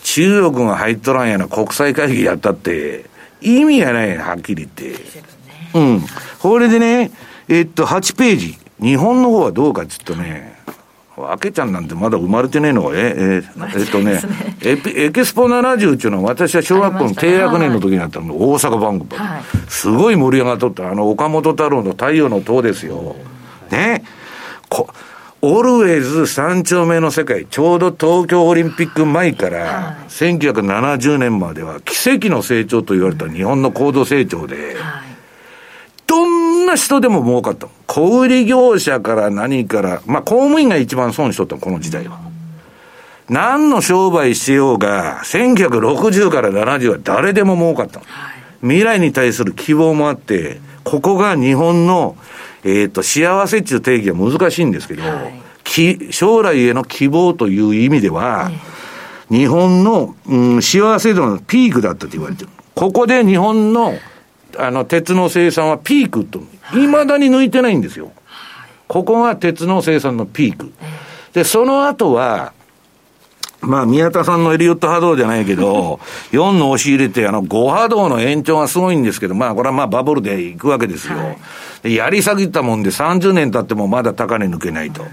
[0.05, 3.07] 中国が入っとらんやな国際会議やったって、
[3.41, 5.01] 意味がないはっきり言って。
[5.75, 6.03] うん。
[6.39, 7.11] これでね、
[7.49, 8.59] えっと、8ページ。
[8.81, 10.57] 日本の方はどうかっつっとね、
[11.17, 13.43] わけちゃんなんてまだ生まれてねえのが、え、え、
[13.77, 14.21] えっとね、
[14.63, 23.17] エエキスポ70っていうのは私は小学校の低学年の時にあったの、大阪番組、はい、すごい盛り上がっとった、あの、岡本太郎の太陽の塔ですよ。
[23.71, 24.05] ね。
[24.69, 24.89] こ
[25.41, 35.18] オルウェイズ三丁目の世界、ちょうど東京オリンピック前から、1970年までは奇跡の成長と言われた日本の高度成長で、どん
[36.69, 37.69] な人でも儲かった。
[37.87, 42.21] 小売業者から何から、まあ公務員が一番損しとった、この時代は。
[43.29, 48.01] 何の商売しようが、1960から70は誰でも儲かった。
[48.61, 52.17] 未来に対する希望もあって、ここが日本の
[52.65, 55.31] えっ、ー、と、幸せっていう定義は難しいんですけど、は
[55.65, 58.51] い、将来への希望という意味では、
[59.31, 62.51] 日本の、うん、幸せ度のピークだったと言われてる。
[62.75, 63.95] ここで日本の、
[64.57, 68.13] あの、鉄の生産はピークと、未だに抜いてないんですよ。
[68.87, 70.73] ここが鉄の生産のピーク。
[71.33, 72.53] で、その後は、
[73.61, 76.01] まあ、宮田さんのエリオット波動じゃないけど、
[76.33, 81.19] 4の押し入れて、あの、5波動の延長がすごいんですけど、まあ、これはまあ、バブルでいくわけですよ。
[81.19, 81.37] は
[81.85, 85.05] い、やり下げたもんで30年経ってもまだ高値抜けないと。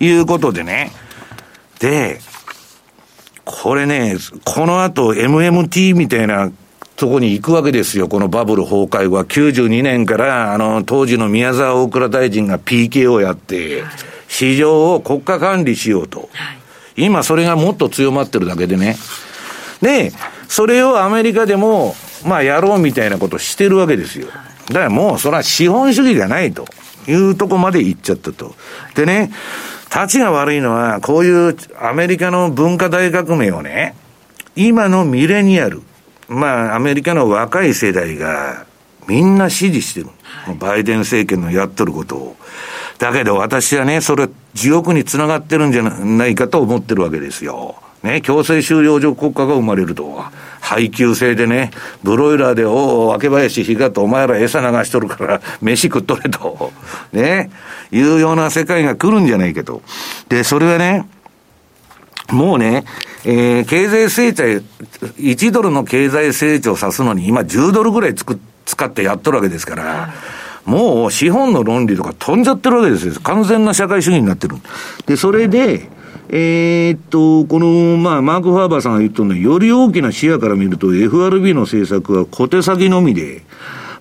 [0.00, 0.92] いうことでね。
[1.78, 2.20] で、
[3.44, 6.50] これね、この後 MMT みたいな
[7.00, 8.08] とこに行くわけですよ。
[8.08, 9.24] このバブル崩壊後は。
[9.24, 13.82] 92年から、あの、当時の宮沢大蔵大臣が PK をやって、
[14.28, 16.28] 市場を国家管理しようと。
[16.32, 16.60] はい
[16.96, 18.96] 今それがもっと強まってるだけでね。
[19.80, 20.12] で、
[20.48, 21.94] それをアメリカでも、
[22.26, 24.26] まあやろうみたいなことしてるわけですよ。
[24.68, 26.66] だからもうそれは資本主義じゃないと
[27.08, 28.54] いうとこまで行っちゃったと。
[28.94, 29.32] でね、
[29.92, 33.94] 立ちが悪いのは、こういうアメリカの文化大革命をね、
[34.54, 35.82] 今のミレニアル、
[36.30, 38.64] まあアメリカの若い世代が
[39.08, 40.06] みんな支持してる。
[40.58, 42.36] バイデン政権のやっとることを。
[42.98, 47.74] だけど私はね、それ、地獄につながってるんじゃないかと思ってるわけですよ。
[48.02, 50.22] ね、強制収容所国家が生まれると。
[50.60, 51.70] 配給制でね、
[52.02, 56.72] ブロイラーで、おお、若林日がとお前ら餌流しとるから、飯食っとれと。
[57.12, 57.50] ね、
[57.90, 59.82] いうような世界が来るんじゃないけど。
[60.28, 61.06] で、それはね、
[62.32, 62.84] もうね、
[63.24, 70.14] えー、経済成長、1ドルの経済成長を指すのに、今10ドルぐらいつく使ってやっとるわけですから、
[70.64, 73.14] もう資本の論理とか飛んじゃってるわけですよ。
[73.22, 74.56] 完全な社会主義になってる。
[75.06, 75.88] で、それで、
[76.28, 83.42] えー、っと、この、まあ、マーク・ファーバーさんが言ったのは、より大きな視野から見ると、FRB の政策は小手先のみで、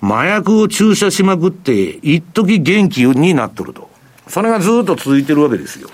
[0.01, 3.89] 麻薬を注射しまくって、一時元気になっとると。
[4.27, 5.89] それがずっと続いてるわけですよ。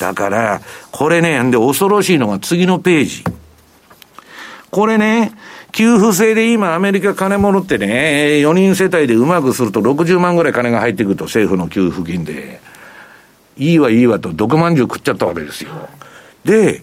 [0.00, 0.60] だから、
[0.92, 3.24] これね、で、恐ろしいのが次のページ。
[4.70, 5.32] これね、
[5.72, 12.60] 給付制で今アメリカ金物ってね、4人世帯でうまくすると60万ぐらい金が入ってくると政府の給付金で。
[13.58, 15.70] いいわいいわと毒まんじゅう食っちゃったわけですよ。
[16.44, 16.82] で、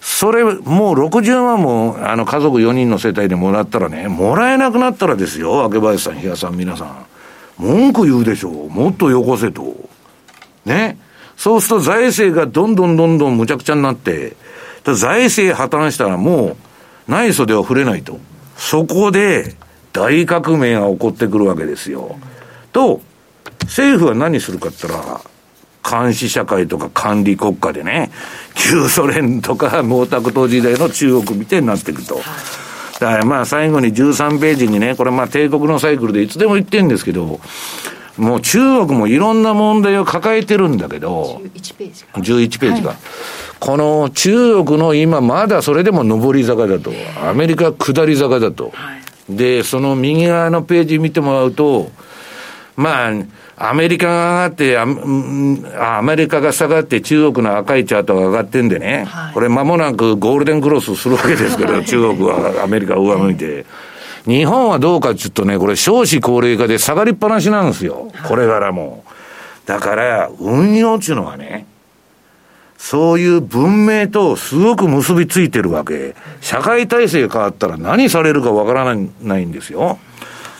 [0.00, 7.06] それ、もう60万も、あの、家族4人の世帯でもらったらね、もらえなくなったらですよ、明林さん、比嘉さん、皆さん。
[7.58, 8.70] 文句言うでしょう。
[8.70, 9.76] もっとよこせと。
[10.64, 10.98] ね。
[11.40, 14.36] そうすると財政がどんどんどんどんむちゃくちゃになって、
[14.84, 16.56] 財政破綻したらもう、
[17.10, 18.20] 内装では触れないと。
[18.58, 19.56] そこで
[19.94, 22.18] 大革命が起こってくるわけですよ。
[22.72, 23.00] と、
[23.62, 28.10] 政府は何するかって言ったら、監視社会とか管理国家でね、
[28.54, 32.16] 旧ソ連とか毛沢東時代の中国みたいになっていくと。
[33.00, 37.40] だからまあ最後に13ページにね、これまあ帝国のサイクルでいつでも言ってるんですけど、
[38.16, 42.20] もう中国もいろんな問題を抱えてるんだけど、11ページか。
[42.20, 42.88] 11ページか。
[42.88, 42.98] はい
[43.60, 46.90] この中国の今まだそれでも上り坂だと、
[47.22, 48.72] アメリカ下り坂だと。
[49.28, 51.90] で、その右側のページ見てもらうと、
[52.74, 53.12] まあ、
[53.58, 63.66] アメリカが上がってア、アメリカが下がって中国の赤いチャートが上がってんでね、はい、これ間もなくゴールデンクロスするわけですけど、中国はアメリカを上向いて。
[64.24, 68.10] 日本はどうかっていうとね、これ少子高齢化で下がりっぱなしなんですよ。
[68.28, 69.04] これからも。
[69.66, 71.66] だから、運用っていうのはね、
[72.76, 76.14] そういう文明とすごく結びついてるわけ。
[76.40, 79.98] 社会体制変わったら何されるかわからないんですよ。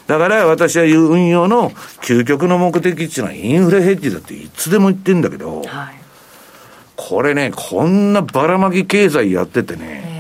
[0.07, 1.71] だから私は言う運用の
[2.03, 5.95] 究極の目的っていうのはインフレヘッジだっていつでも言ってんだけど、はい、
[6.97, 10.20] これね、こんなばらまき経済やっててね、えー、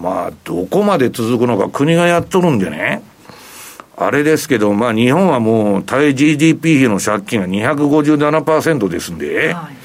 [0.00, 3.02] まあ、どこまで続くのか国がやっとるんでね、
[3.96, 9.76] あれですけど、まあ日本はもう対 GDP 比の借金が257%ですんで、はい、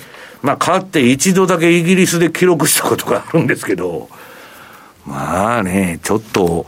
[0.42, 4.10] まあかって一度だけイギリスで記録したことがあるんですけど、
[5.06, 6.66] まあね、ちょっと、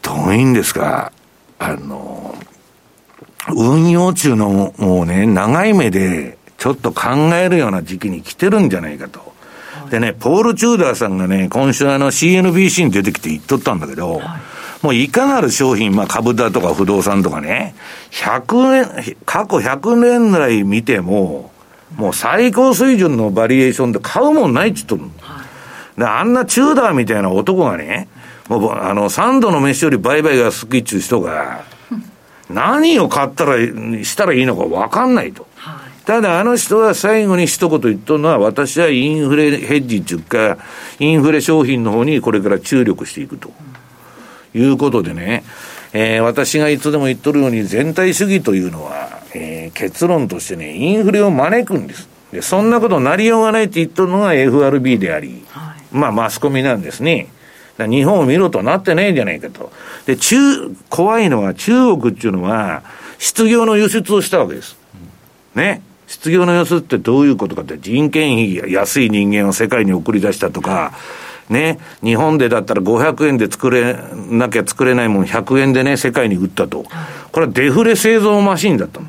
[0.00, 1.12] どういうんですか、
[1.58, 2.36] あの、
[3.48, 9.29] 運用中のもうね、長い目でちょっと考えるような時期に来てるんじゃないかと。
[9.90, 14.20] でね、ポール・チューダーさんがね、今週あの CNBC に出てきて言っとったんだけど、
[14.82, 17.74] もういかなる商品、まあ株だとか不動産とかね、
[18.12, 21.50] 100年、過去100年来見ても、
[21.96, 25.02] もう最高水準のバリエーションで買うもんないって言っとる
[25.98, 28.08] で、あんなチューダーみたいな男がね、
[28.48, 31.64] もう、あの、3度の飯より売買が好きっちゅう人が、
[32.48, 35.46] 何を買ったら、したらいいのか分かんないと。
[36.10, 40.58] ただ、あの人は最後に一言言っとるのは、私はインフレヘッジっていうか、
[40.98, 43.52] インフレ商品の方にこれから注力していくと。
[44.52, 45.44] いうことでね、
[45.92, 52.08] えー、私がいつでも言っとるように、全体主義というのは、えー、結論としてね、インフレを招くんです。
[52.32, 57.28] で、そんなことなりようがないって言っとるのが FRB であり、はい、まあ、マスコミなんですね。
[57.78, 59.70] 日本を見ろとなってないんじゃないかと。
[60.06, 60.36] で、中、
[60.88, 62.82] 怖いのは中国っていうのは、
[63.18, 64.76] 失業の輸出をしたわけです。
[65.54, 65.82] ね。
[66.10, 70.92] 失業の輸出ってどういうことかって、人件費安い人間を世界に送り出したとか、
[71.48, 73.96] ね、日本でだったら500円で作れ
[74.28, 76.84] なきゃ作れないもん100円でね、世界に売ったと。
[77.30, 79.06] これはデフレ製造マシンだったの。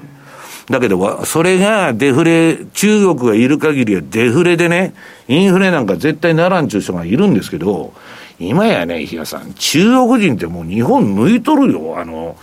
[0.70, 4.94] だけど、それがデフレ、中国がいる限りはデフレでね、
[5.28, 7.94] インフレなんか絶対ならんちゅう人がいるんですけど、
[8.38, 12.38] 今やね、日嘉さん、中国人ってもう日本抜いとるよ、あの、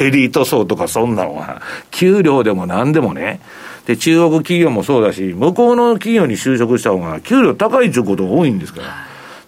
[0.00, 1.60] エリート層とかそんなのは。
[1.90, 3.40] 給料でも何でもね。
[3.86, 8.80] で、中国企業もそうだし、向こうの企業に就職した方が給料高いっていうことが多いんですか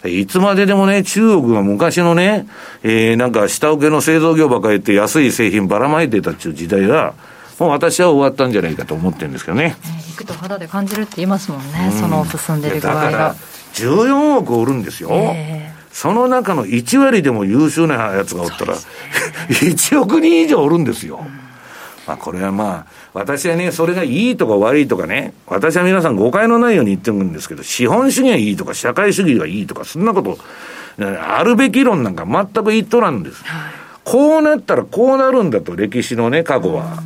[0.03, 0.09] ら。
[0.09, 2.47] いつまででもね、中国が昔のね、
[2.83, 7.15] えー、なんか下請けの製造業ばかりって安い製品ばらまいてたっていう時代は、
[7.59, 9.75] もう私は終わったんじゃないかと思ってるんですけどね。
[10.09, 13.03] 行くと肌で感じるって言いますもんね、うん、その進んでる具合が。
[13.03, 13.35] だから
[13.73, 15.09] 14億おるんですよ。
[15.11, 18.79] えーその中の1割でも優秀なやつがおったら、ね、
[19.49, 21.25] 1億人以上おるんですよ。
[22.09, 30.39] まあこれはまあ、私はね、それがいいとか悪いとかね、私は皆さん誤解のないように言ってるんですけど、資本主義がいいとか、社会主義がいいとか、そんなこと、
[30.97, 33.43] あるべき論なんか全く言っとらんです。
[34.03, 37.03] こうなったらこうなるんだと、歴史のね、過去は。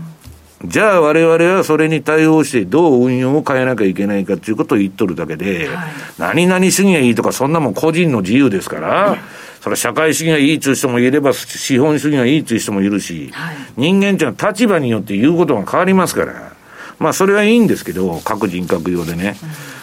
[0.64, 9.18] じゃあ我々はそれに対応してどう運用を変えなきゃいけないかっていうことを言っとるだけで、はい、何々主義がいいとかそんなもん個人の自由ですから、
[9.64, 16.52] それは社会主義がいいっていう人もいれば、資本主義がいいっていう人もいるし、はい、人間っていうのは立場によって言うことが変わりますから、
[17.00, 19.38] まあそれはいいんですけど、各人格用でね。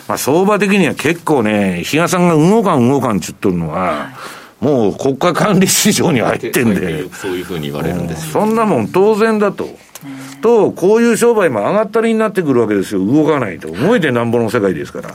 [0.06, 7.08] まあ相場的には結構ね、比嘉さんが動かん動かんって言っとるのは、はいもう国家管理市場に入ってんで。
[7.14, 9.66] そういうふうに言われるんです、そんなもん当然だと。
[10.42, 13.02] と、こういう商売も上がったりになってくるわけですよ。
[13.02, 13.68] 動かないと。
[13.68, 15.10] 動いてなんぼの世界ですから。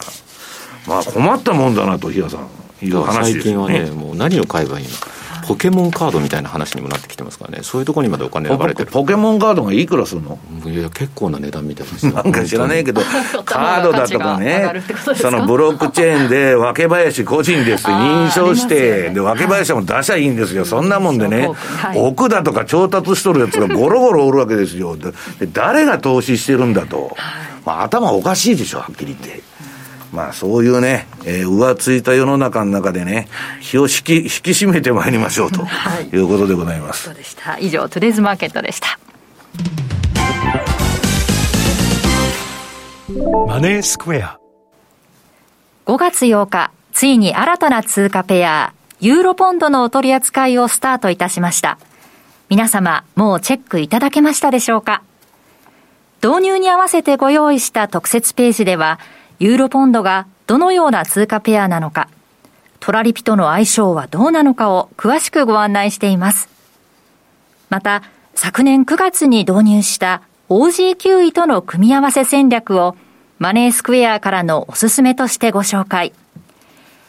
[0.88, 2.65] まあ困ったもんだなと、日嘉さん。
[2.82, 4.92] いう話です、ね、最近はね、もう何を買えばいいの？
[4.92, 5.08] か。
[5.48, 8.90] ポケモンカードみたいな話にもなってきてますからね、そういうところにまでお金流れてる。
[8.90, 10.40] ポケモンカードがいくらするの？
[10.66, 13.02] いや、結構な値段みたいですなんか知らねえけど、
[13.46, 14.82] カードだとかね、
[15.16, 24.98] そのブロックチェーンで、若林個人ですって認証して、ね、で、若林も出しゃいいんですよ、そんなもんでね、はい、奥だとか調達しとるやつが ゴロゴロおるわけですよ。
[24.98, 25.12] で
[25.54, 27.16] 誰が投資してるんだと。
[27.66, 29.44] まあ、頭おかしいでしょ、はっきり言って。
[30.16, 33.28] まあそういうね、えー、浮ついた世の中の中でね、
[33.62, 35.62] 気を引き引き締めてまいりましょうと
[36.14, 37.04] いうことでございます。
[37.04, 37.60] そうでした。
[37.60, 38.98] 以上、トゥデイズマーケットでした。
[43.48, 44.40] マネースクエア。
[45.86, 51.78] 5月8日、ついに新たな通貨ペア、ユーロポンドのお取り扱いをスタートいたしました。
[52.50, 55.04] 皆様、もうチェックいただけましたでしょうか？
[56.24, 59.00] 導入に合わせてご用意した特設ページでは、
[59.40, 62.10] ユーロポンドがどのような通貨ペアなのか、
[62.80, 66.50] トラリピとの相性はどうなのかを詳しくご案内しています。
[67.70, 68.04] また、
[68.36, 72.96] 昨年9月に導入した OG9 位との組み合わせ戦略を
[73.40, 76.14] マネースクエアからのおすすめとしてご紹介。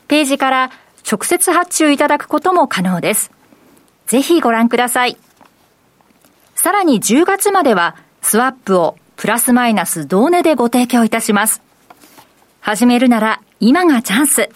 [0.09, 0.71] ページから
[1.11, 3.31] 直接発注いただくことも可能です。
[4.07, 5.17] ぜひご覧ください。
[6.55, 11.63] さらに10月まではスワップをプラスマイナス同値でご提供いたします。
[12.67, 14.51] 始めるなら今がチャンス。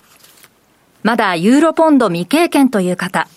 [1.05, 3.29] まだユーロポンド未経験という方、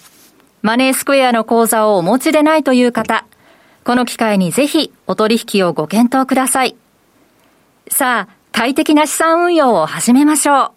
[0.64, 3.28] マネースクエアの口座をお持ちでないという方、
[3.84, 6.76] この機会にぜひお取引をご検討ください。
[7.88, 10.72] さあ、快適な資産運用を始めましょう。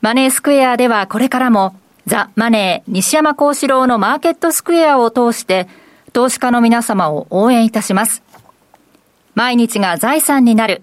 [0.00, 1.74] マネースクエアではこれからも
[2.06, 5.66] ザ・マネー西山幸四郎のマーケットスクエアを通して
[6.12, 8.22] 投資家の皆様を応援いたします。
[9.34, 10.82] 毎日が財産になる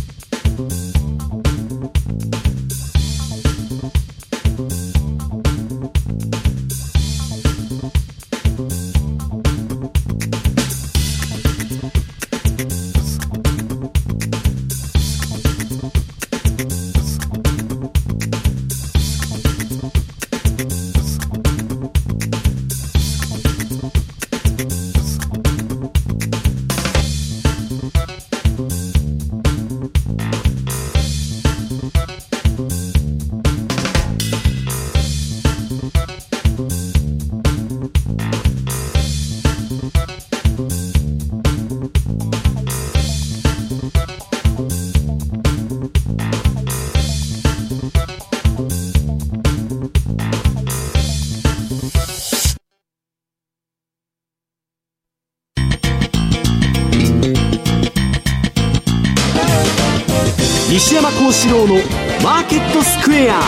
[61.31, 61.75] 幸四郎の
[62.21, 63.39] マーケットスクエア。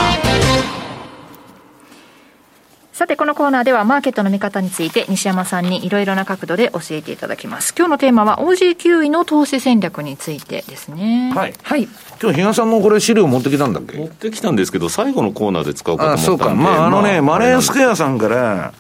[2.93, 7.75] さてこのコーナーではマーケットの見方について西山さんにいろいろな角度で教えていただきます。
[7.77, 11.33] 今日のテーマは OG9 位の投資戦略についてですね。
[11.35, 11.89] はい、はい、
[12.21, 13.97] 今日比嘉さんもこれ資料持ってきたんだっけ？
[13.97, 16.31] 持ってきたんですけど最後のコーナーで使うかと思ったんで。
[16.31, 16.55] あそうか。
[16.55, 18.73] まああのね、まあ、マネースクエアさんから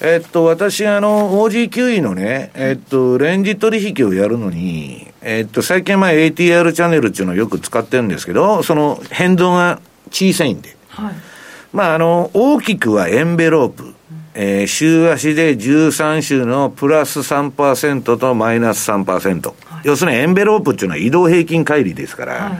[0.00, 10.76] えっと、私、あの、OG9 位のね、えっと、レンジ取引をやるのに、えっと、最近まあ ATR チャンネルっていうのをよく使ってるんですけど、その変動が小さいんで。
[10.88, 11.14] はい。
[11.72, 13.94] まあ、あの、大きくはエンベロープ。
[14.32, 19.46] えー、週足で13週のプラス3%とマイナス3%。
[19.48, 22.50] はい、要するにエンベロープっていうのは移動平均乖離ですから、は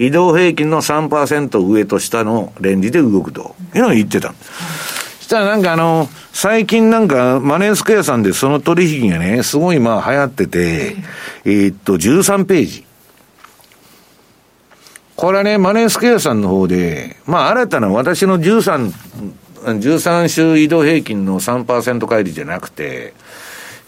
[0.00, 4.28] い、移動平均の3%上と下のレンジで動くというのを言ってた。
[4.28, 4.36] はい
[5.32, 10.96] したらなんかあの、最近なんかマネースクエアさんでその取引がね、すごいまあ流行ってて、
[11.46, 12.84] えー、っと、13ページ。
[15.16, 18.92] これはね、マネースクエアさんの方で、まあ新たな私の13、
[19.64, 21.64] 13週移動平均の3%
[22.00, 23.14] 乖離じゃなくて、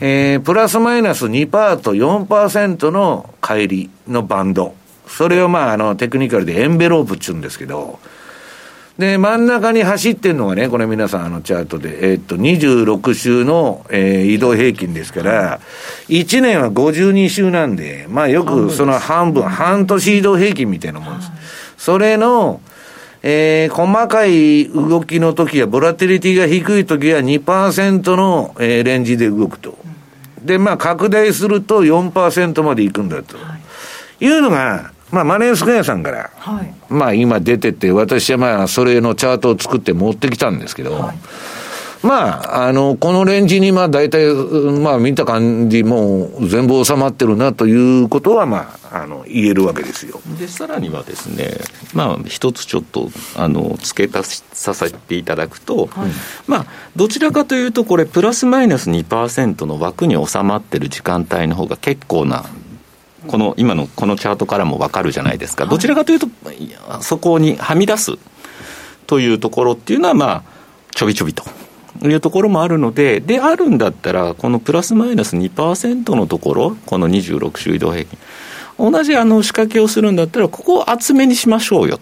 [0.01, 4.75] えー、プラスマイナス2%と4%の乖離のバンド。
[5.07, 7.99] それをまあ、あの、テクニカルでエンベロープって言うんですけど、
[8.99, 15.61] で、真ん中に走ってるのがね、これ皆さんあのチャートで、えー、っと、26週の、えー、移動平均ですから、
[16.09, 21.31] 1年は52週なんで、まあよくその半分、半年移動平均みたいなもんです。
[21.77, 22.61] それの、
[23.25, 29.77] えー、細かい動きの時は、ボラティリティが低い時は2%の、えー、レンジで動くと。
[30.41, 33.37] で、まあ拡大すると4%までいくんだと。
[34.21, 41.17] いうのが、まあ、マネースクエアさんから、はい、まあ、今出てて、私はまあ、それのチャートを作って持ってきたんですけど、はい、
[42.03, 50.21] まあ、あの、このレンジに、まあ、大体、まあ、見た感じ、もう、全部収まってるなということは、まあ、あの、言えるわけですよ。
[50.39, 51.53] で、さらにはですね、
[51.95, 56.11] まあ、一つちょっと、あの、付け足させていただくと、はい、
[56.49, 62.45] まあ、どちらかというと、これ、プラスマイナス2%の枠に収まってる時間帯の方が結構な
[63.27, 66.29] この今のこのチャートからも分かるじゃないですか、どちらかというと、
[67.01, 68.13] そこにはみ出す
[69.07, 70.43] というところっていうのは、まあ、
[70.95, 71.45] ちょびちょびと。
[72.03, 78.19] いうところもあるので、であるんだったら、このプラスマイナス2%のところ、この26週移動平均、
[78.79, 81.99] 同じあの仕掛けをするんだったら、ここを厚めにしましょうよ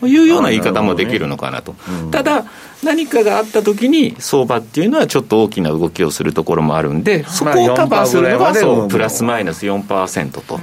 [0.00, 1.74] というような言い方もできるのかなと。
[2.10, 2.46] ただ、
[2.84, 10.60] 何かがあった時に相場っていうのはちょっと大きな動きをするところもあるんで、そこをカバーするのがそうプラスマイナス4%と。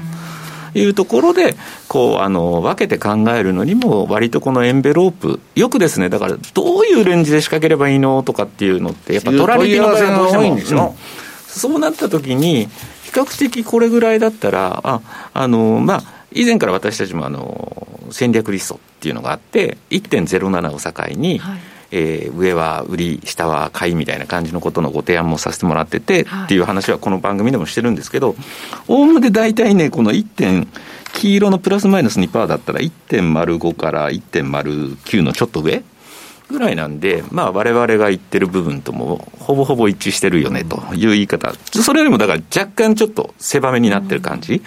[0.73, 1.55] いうところで、
[1.89, 10.31] こう、あの、分けて考えるのにも、割とこのエンベロープ、よくですね、だから、どういうレンジで仕掛ければいいのとかっていうのって、やっぱ取られての場合はどうし
[10.69, 10.97] ても、うん、
[11.45, 12.69] そうなった時に、
[13.03, 15.01] 比較的これぐらいだったら、あ、
[15.33, 21.59] あの、まあ、以前から私たちもあの戦略リストっていうのがあって、1.07を境に、はい
[21.91, 28.35] えー、上は売り、下は買いみたいな感じのことのご提案もさせてもらってて、はい、っていう話はこの番組でもしてるんですけど、
[28.87, 30.67] おおむね大体ね、この1点、
[31.13, 35.83] 黄色のプラスマイナス2%だったら1.05から1.09のちょっと上
[36.49, 44.55] ぐらいなんで、まあ、われわれが言ってる部分とも、ほぼほぼ一致してるよねという言い方、それよりもだから若干ちょっと狭めになってる感じ。
[44.55, 44.61] うん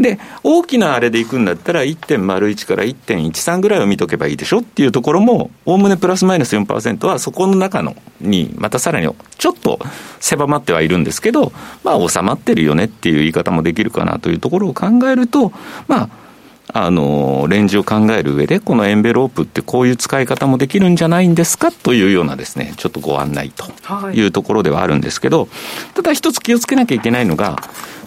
[0.00, 9.80] で、大きなあれでいくんだったら1.01から1.13ぐらいを見とけばいいでしょっていうところも、おおむねプラスマイナス4%はそこの中のに、またさらにちょっと
[10.20, 15.52] 狭まってはいるんですけど、まあ収まってるよねっていう言い方もできるかなというところを考えると、
[15.88, 16.08] まあ、
[16.72, 25.48] あの、レンジを考える上で、このエンベロープってこういう使い方もできるんじゃないんですかというようなですね、ちょっとご案内というところではあるんですけど、
[25.94, 27.56] ただ一つ気をつけなきゃいけないのが、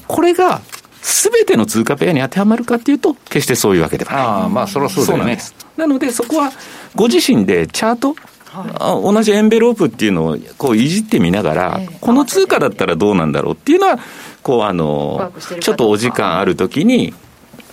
[0.07, 0.61] これが
[1.01, 4.23] すべての通貨ペアに当てはまるかっていうと、決してそういうわけではない。
[4.45, 5.39] あまあ、そりゃそうだよね。
[5.77, 6.51] なので、そこは
[6.95, 13.99] ご自身でチャート、はい、同じエンベロープっていうのをこういじってみながら、えー、この通貨だったらどうなんだろうっていうのは、
[14.43, 17.13] こうあの、ちょっとお時間あるときに、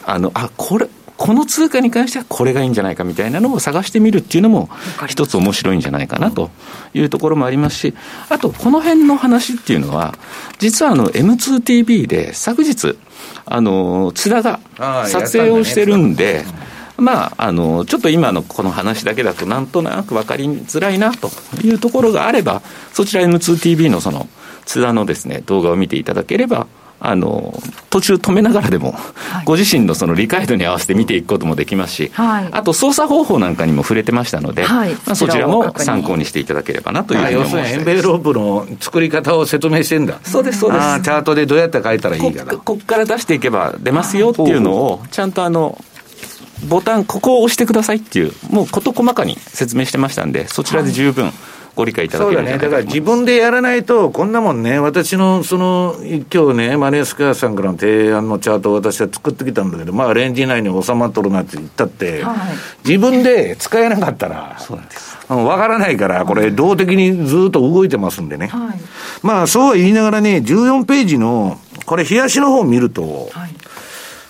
[0.06, 4.70] あの、あ、これ、この通貨に関してはこれがいいんじゃないかみたいなのを探してみるっていうのも
[5.08, 6.50] 一つ面白いんじゃないかなと
[6.94, 7.94] いうところもありますし、
[8.28, 10.14] あとこの辺の話っていうのは、
[10.60, 12.96] 実はあの M2TV で昨日、
[13.50, 14.60] あの、津田が
[15.06, 16.44] 撮影をしてるんで、
[16.96, 21.30] まあ、あの、ちょっと今のこの話だけだとなんとなく分かりづらいなと
[21.62, 24.28] いうところがあれば、そちら M2TV のその
[24.66, 26.66] 津田のですね、動画を見ていただければ、
[27.00, 27.54] あの
[27.90, 37.74] 途中止めながらでも、はい、ご自身のその理解度に合わせて見ていくこともできますし、はい、あと操作方法なんかにも触れてましたので、はい、まあ、そちらも参考にしていただければなというふうに思います。
[37.74, 40.18] エンベロープの作り方を説明してんだ。
[40.24, 41.02] そうです、そうです。
[41.02, 42.52] チャートでどうやって書いたらいいかな。
[42.52, 45.78] ここから出していけば出ますよっていうのを、ちゃんとあの、
[46.66, 51.32] ボタン、ここを押してくださいっていう、もう事細かに説明してましたんで、そちらで十分、
[51.78, 62.36] ご理解いただけるそうだね、だから自分でやらないと、こんなもんね、私のその今日ね、マネースクエアさんからの提案のチャートを私は作ってきたんだけど、まあ、レンジ内に収まっとるなって言ったって、はい、
[62.84, 65.16] 自分で使えなかったら、そうなんです。
[65.28, 68.80] 分からないから、これ、動的にずっと動いてますんでね、はい、
[69.22, 73.57] まあそうは言いながらね、14ページの、これ、冷やしの方を見ると、はい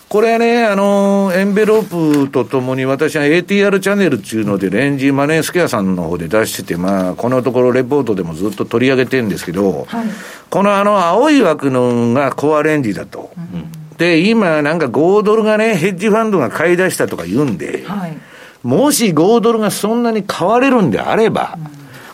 [0.09, 10.07] これね、あの、エンベロープとともに私は ATR チャンネルっていうので、レンジマネースケアさんの方で出してて、まあ、このところレポートでもずっと取り上げてるんですけど、はい、
[10.49, 13.31] このあの、青い枠のがコアレンジだと。
[13.37, 18.17] うん、で、今なんか5ドルがね、ヘッジファンドが買い出したとか言うんで、はい、
[18.63, 21.67] もし5ドルがそんなに買われるんであれば、うん、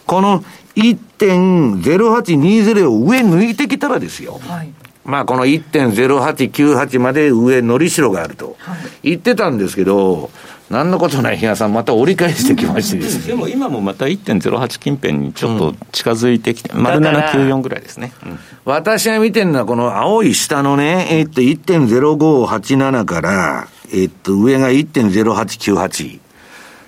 [0.05, 0.43] この
[0.75, 4.41] 1.0820を上抜いてきたらですよ。
[4.43, 4.74] はい
[5.05, 8.57] まあこの1.0898まで上のりしろがあると
[9.03, 10.31] 言ってたんですけど、
[10.71, 13.27] 何のことない日嘉さん、また折り返してきましてですね。
[13.33, 18.13] でも今もまた1.08近辺にちょっと近づいてきて、うん、丸794ぐらいですね。
[18.25, 26.21] うん、私が見てるのは、この青い下のね、えっと、1.0587から、えっと、上が1.0898。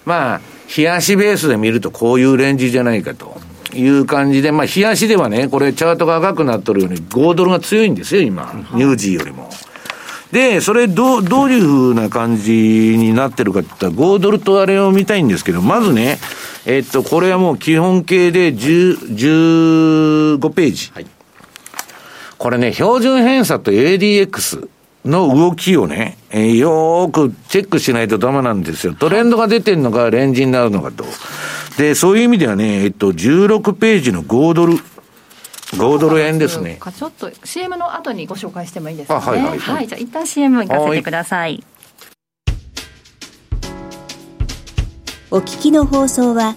[0.06, 0.40] まあ、
[0.74, 3.38] 冷やしベースで見るとこういうレンジじゃないかと。
[3.76, 9.50] いう感じで、まあ、冷やしではね、これ、チャートが赤くなっとるように、5ドルが強いんですよ、今、ニュージーよりも。
[10.32, 12.52] で、それど、どういうふうな感じ
[12.98, 16.18] になってるかって言ったら、5ドルとあれを見たいんですけど、まずね、
[16.66, 20.90] えっと、これはもう基本形で10 15ページ。
[20.94, 21.06] はい、
[22.38, 24.68] これね、標準偏差と ADX
[25.04, 28.94] の動きをね、えー、よーくチェックしないとダメなんですよ。
[28.94, 31.04] トレンドが出てるのか、レンジになるのかと。
[31.78, 34.74] で、そういう意味ではね、えっと、16ページの5ドル。
[35.72, 36.78] 5ドル円ですね。
[36.96, 39.86] ちょっと CM の後にご紹介してもいいですか、ね、はい、はい、はい。
[39.86, 41.62] じゃあ一旦 CM 行かせてください。
[45.30, 46.54] お聞きの放送は、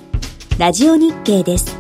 [0.58, 1.79] ラジオ日経です。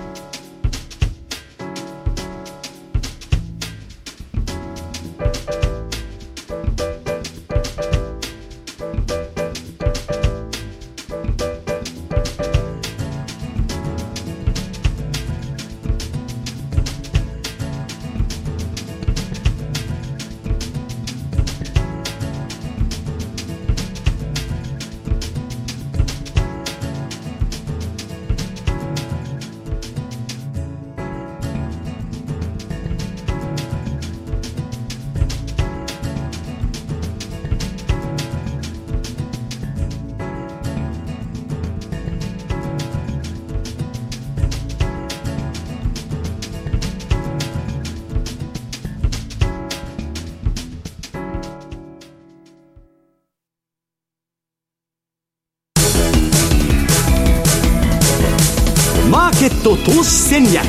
[59.89, 60.63] 投資戦略。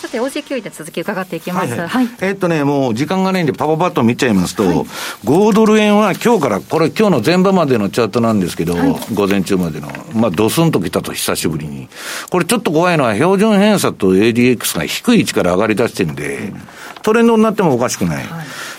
[0.00, 1.88] さて OG9 位で続き伺っていきます、はい、はい。
[1.88, 4.74] はい、えー、っとねもう時間がないんでパパパッと見ちゃいますと、はい、
[5.24, 8.76] 5ドル円は今日からこれ今日の前場までのチャートなんですけど、
[9.12, 11.88] 午前中までのまあドスンと来たと久しぶりに。
[12.30, 16.62] これちょっと怖いのは標準偏差と ADX が低い位置から上がり出してるんで、うん、
[17.02, 18.24] トレンドになってもおかしくない、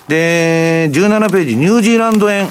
[0.08, 2.48] で17ページニュージーランド円。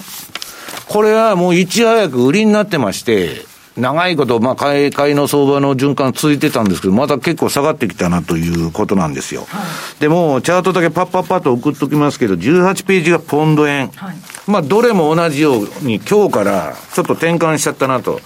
[0.88, 9.46] これはもういち早く売りになってまして、長いこと、まあ、買い、買いの相場の循環続いてたんですけど、また結構下がってきたなということなんですよ。
[9.48, 9.60] は
[9.98, 13.88] い、でも、チャートだけパッパッパッと送っときますけど、18ページがポンド円。
[13.88, 14.16] はい、
[14.46, 18.20] まあ、どれも同じように今日からちょっと転換しちゃったなと。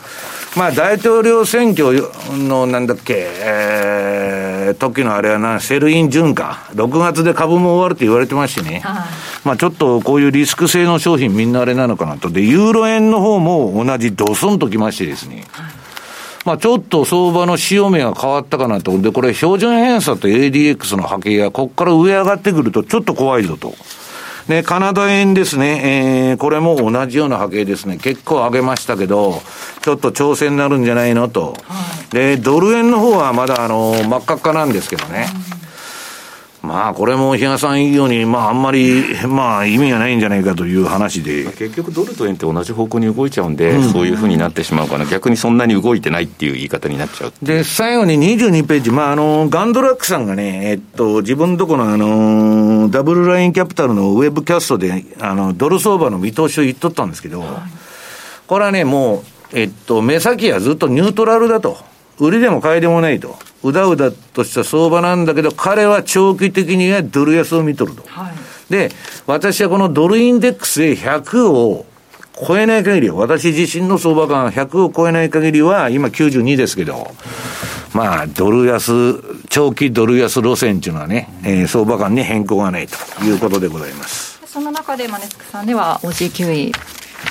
[0.56, 2.02] まあ、大統領選挙
[2.32, 6.70] の、なんだっけ、えー、時のあれはな、セルイン順か。
[6.72, 8.80] 6月で株も終わるって言われてますしね。
[8.80, 9.04] はい、
[9.44, 12.30] まあ、ちょっとこういうリスク性の商品みんなあれなのかなと。
[12.30, 15.44] で、ユーロ円の方も同じドスンときましてですね。
[15.52, 15.72] はい、
[16.46, 18.98] まあ、ちょっと相場の潮目が変わったかなと。
[18.98, 23.74] で、これ標準偏差と ADX の波形がここから上上がってくるとちょっと怖いぞと。
[24.48, 27.98] で、カナダ円ですね、えー、これも同じような波形ですね。
[27.98, 29.42] 結構上げましたけど、
[29.82, 31.56] ちょっと調整になるんじゃないのと。
[31.66, 35.28] はい、で、ドル円の方はまだあの、真っ赤っかなんですけどね。
[35.60, 35.65] うん
[36.66, 41.44] まあ、これも比嘉さん言うように、まあ、あんまり、まあ、意味がないんじゃないかという話で。
[41.44, 47.32] 結局、ドルと円って同じ方向に動いちゃうんで、うん、そういうふうになってしまうから、逆にそんなに動いてないっていう言い方になっちゃう。
[47.42, 57.44] で、最後に22ページ、まあ、あの、ガンドラックさんがね、えっと、自分のとこのあの、ダブルラインキャピタルのウェブキャストで、あの、ドル相場の見通しを言っとったんですけど、
[58.46, 61.78] これはね、もう、えっと、目先はずっとニュートラルだと。
[62.18, 63.36] 売りでも買いでもないと。
[63.62, 68.04] うだうだとした相場なんだけど、彼は長期的にはドル安を見とると。
[68.06, 68.90] はい、で、
[69.26, 71.86] 私はこのドルインデックスで100を
[72.46, 77.10] 超えない限りは、私自身の相場感100を超えない限りは、今92ですけど、
[77.94, 84.38] まあ、ドル安、長期ドル安路線っていうのはね、えー、相場感に変更がないということでございます。
[84.46, 86.72] その中でマネスクさんでは OG9 位、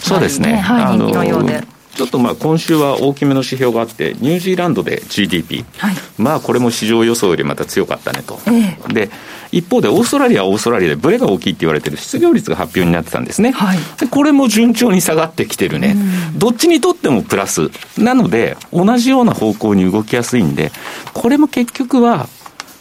[0.01, 1.74] そうですね、はい、人気のようで。
[1.95, 9.09] ちょっとまあ今週は大きめの指標があって、ニュージーランドで GDP、はい、まあこれも市場予想よりまた強かったねと、えー、で
[9.51, 15.95] 一方でオーストラリアはオーストラリアでブレが大きいって言われてる失業率が発表になってたんですね、はい、でこれも順調に下がってきてるね、
[16.35, 20.71] どっちにとってもプラス、なので、同じような方向に動きやすいんで、
[21.13, 22.27] これも結局は、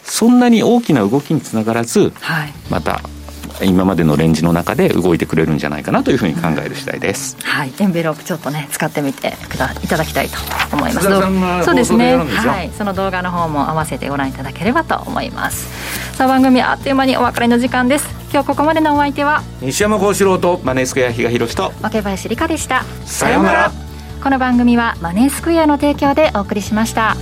[0.03, 3.01] そんなに大きな動きにつながらず、はい、また
[3.63, 10.37] 今までのレンジの中で動いてくれるんじゃないかなというふうに考える次第です、はいエンベロープちょっとね使ってみてくだいただきたいと
[10.73, 11.65] 思います。
[11.65, 12.15] そうですね。
[12.15, 16.15] はいその動画の方も合わせてご覧いただければと思います。
[16.15, 18.07] さあ番組あっという間にお別れの時間です。
[18.31, 19.43] 今日ここまでのお相手は？
[19.61, 22.83] 西山幸四郎とマネースクエア比嘉宏と若林理香でした。
[23.05, 23.71] さようなら。
[24.23, 27.15] この番組はマネースクエアの提供でお送りしました。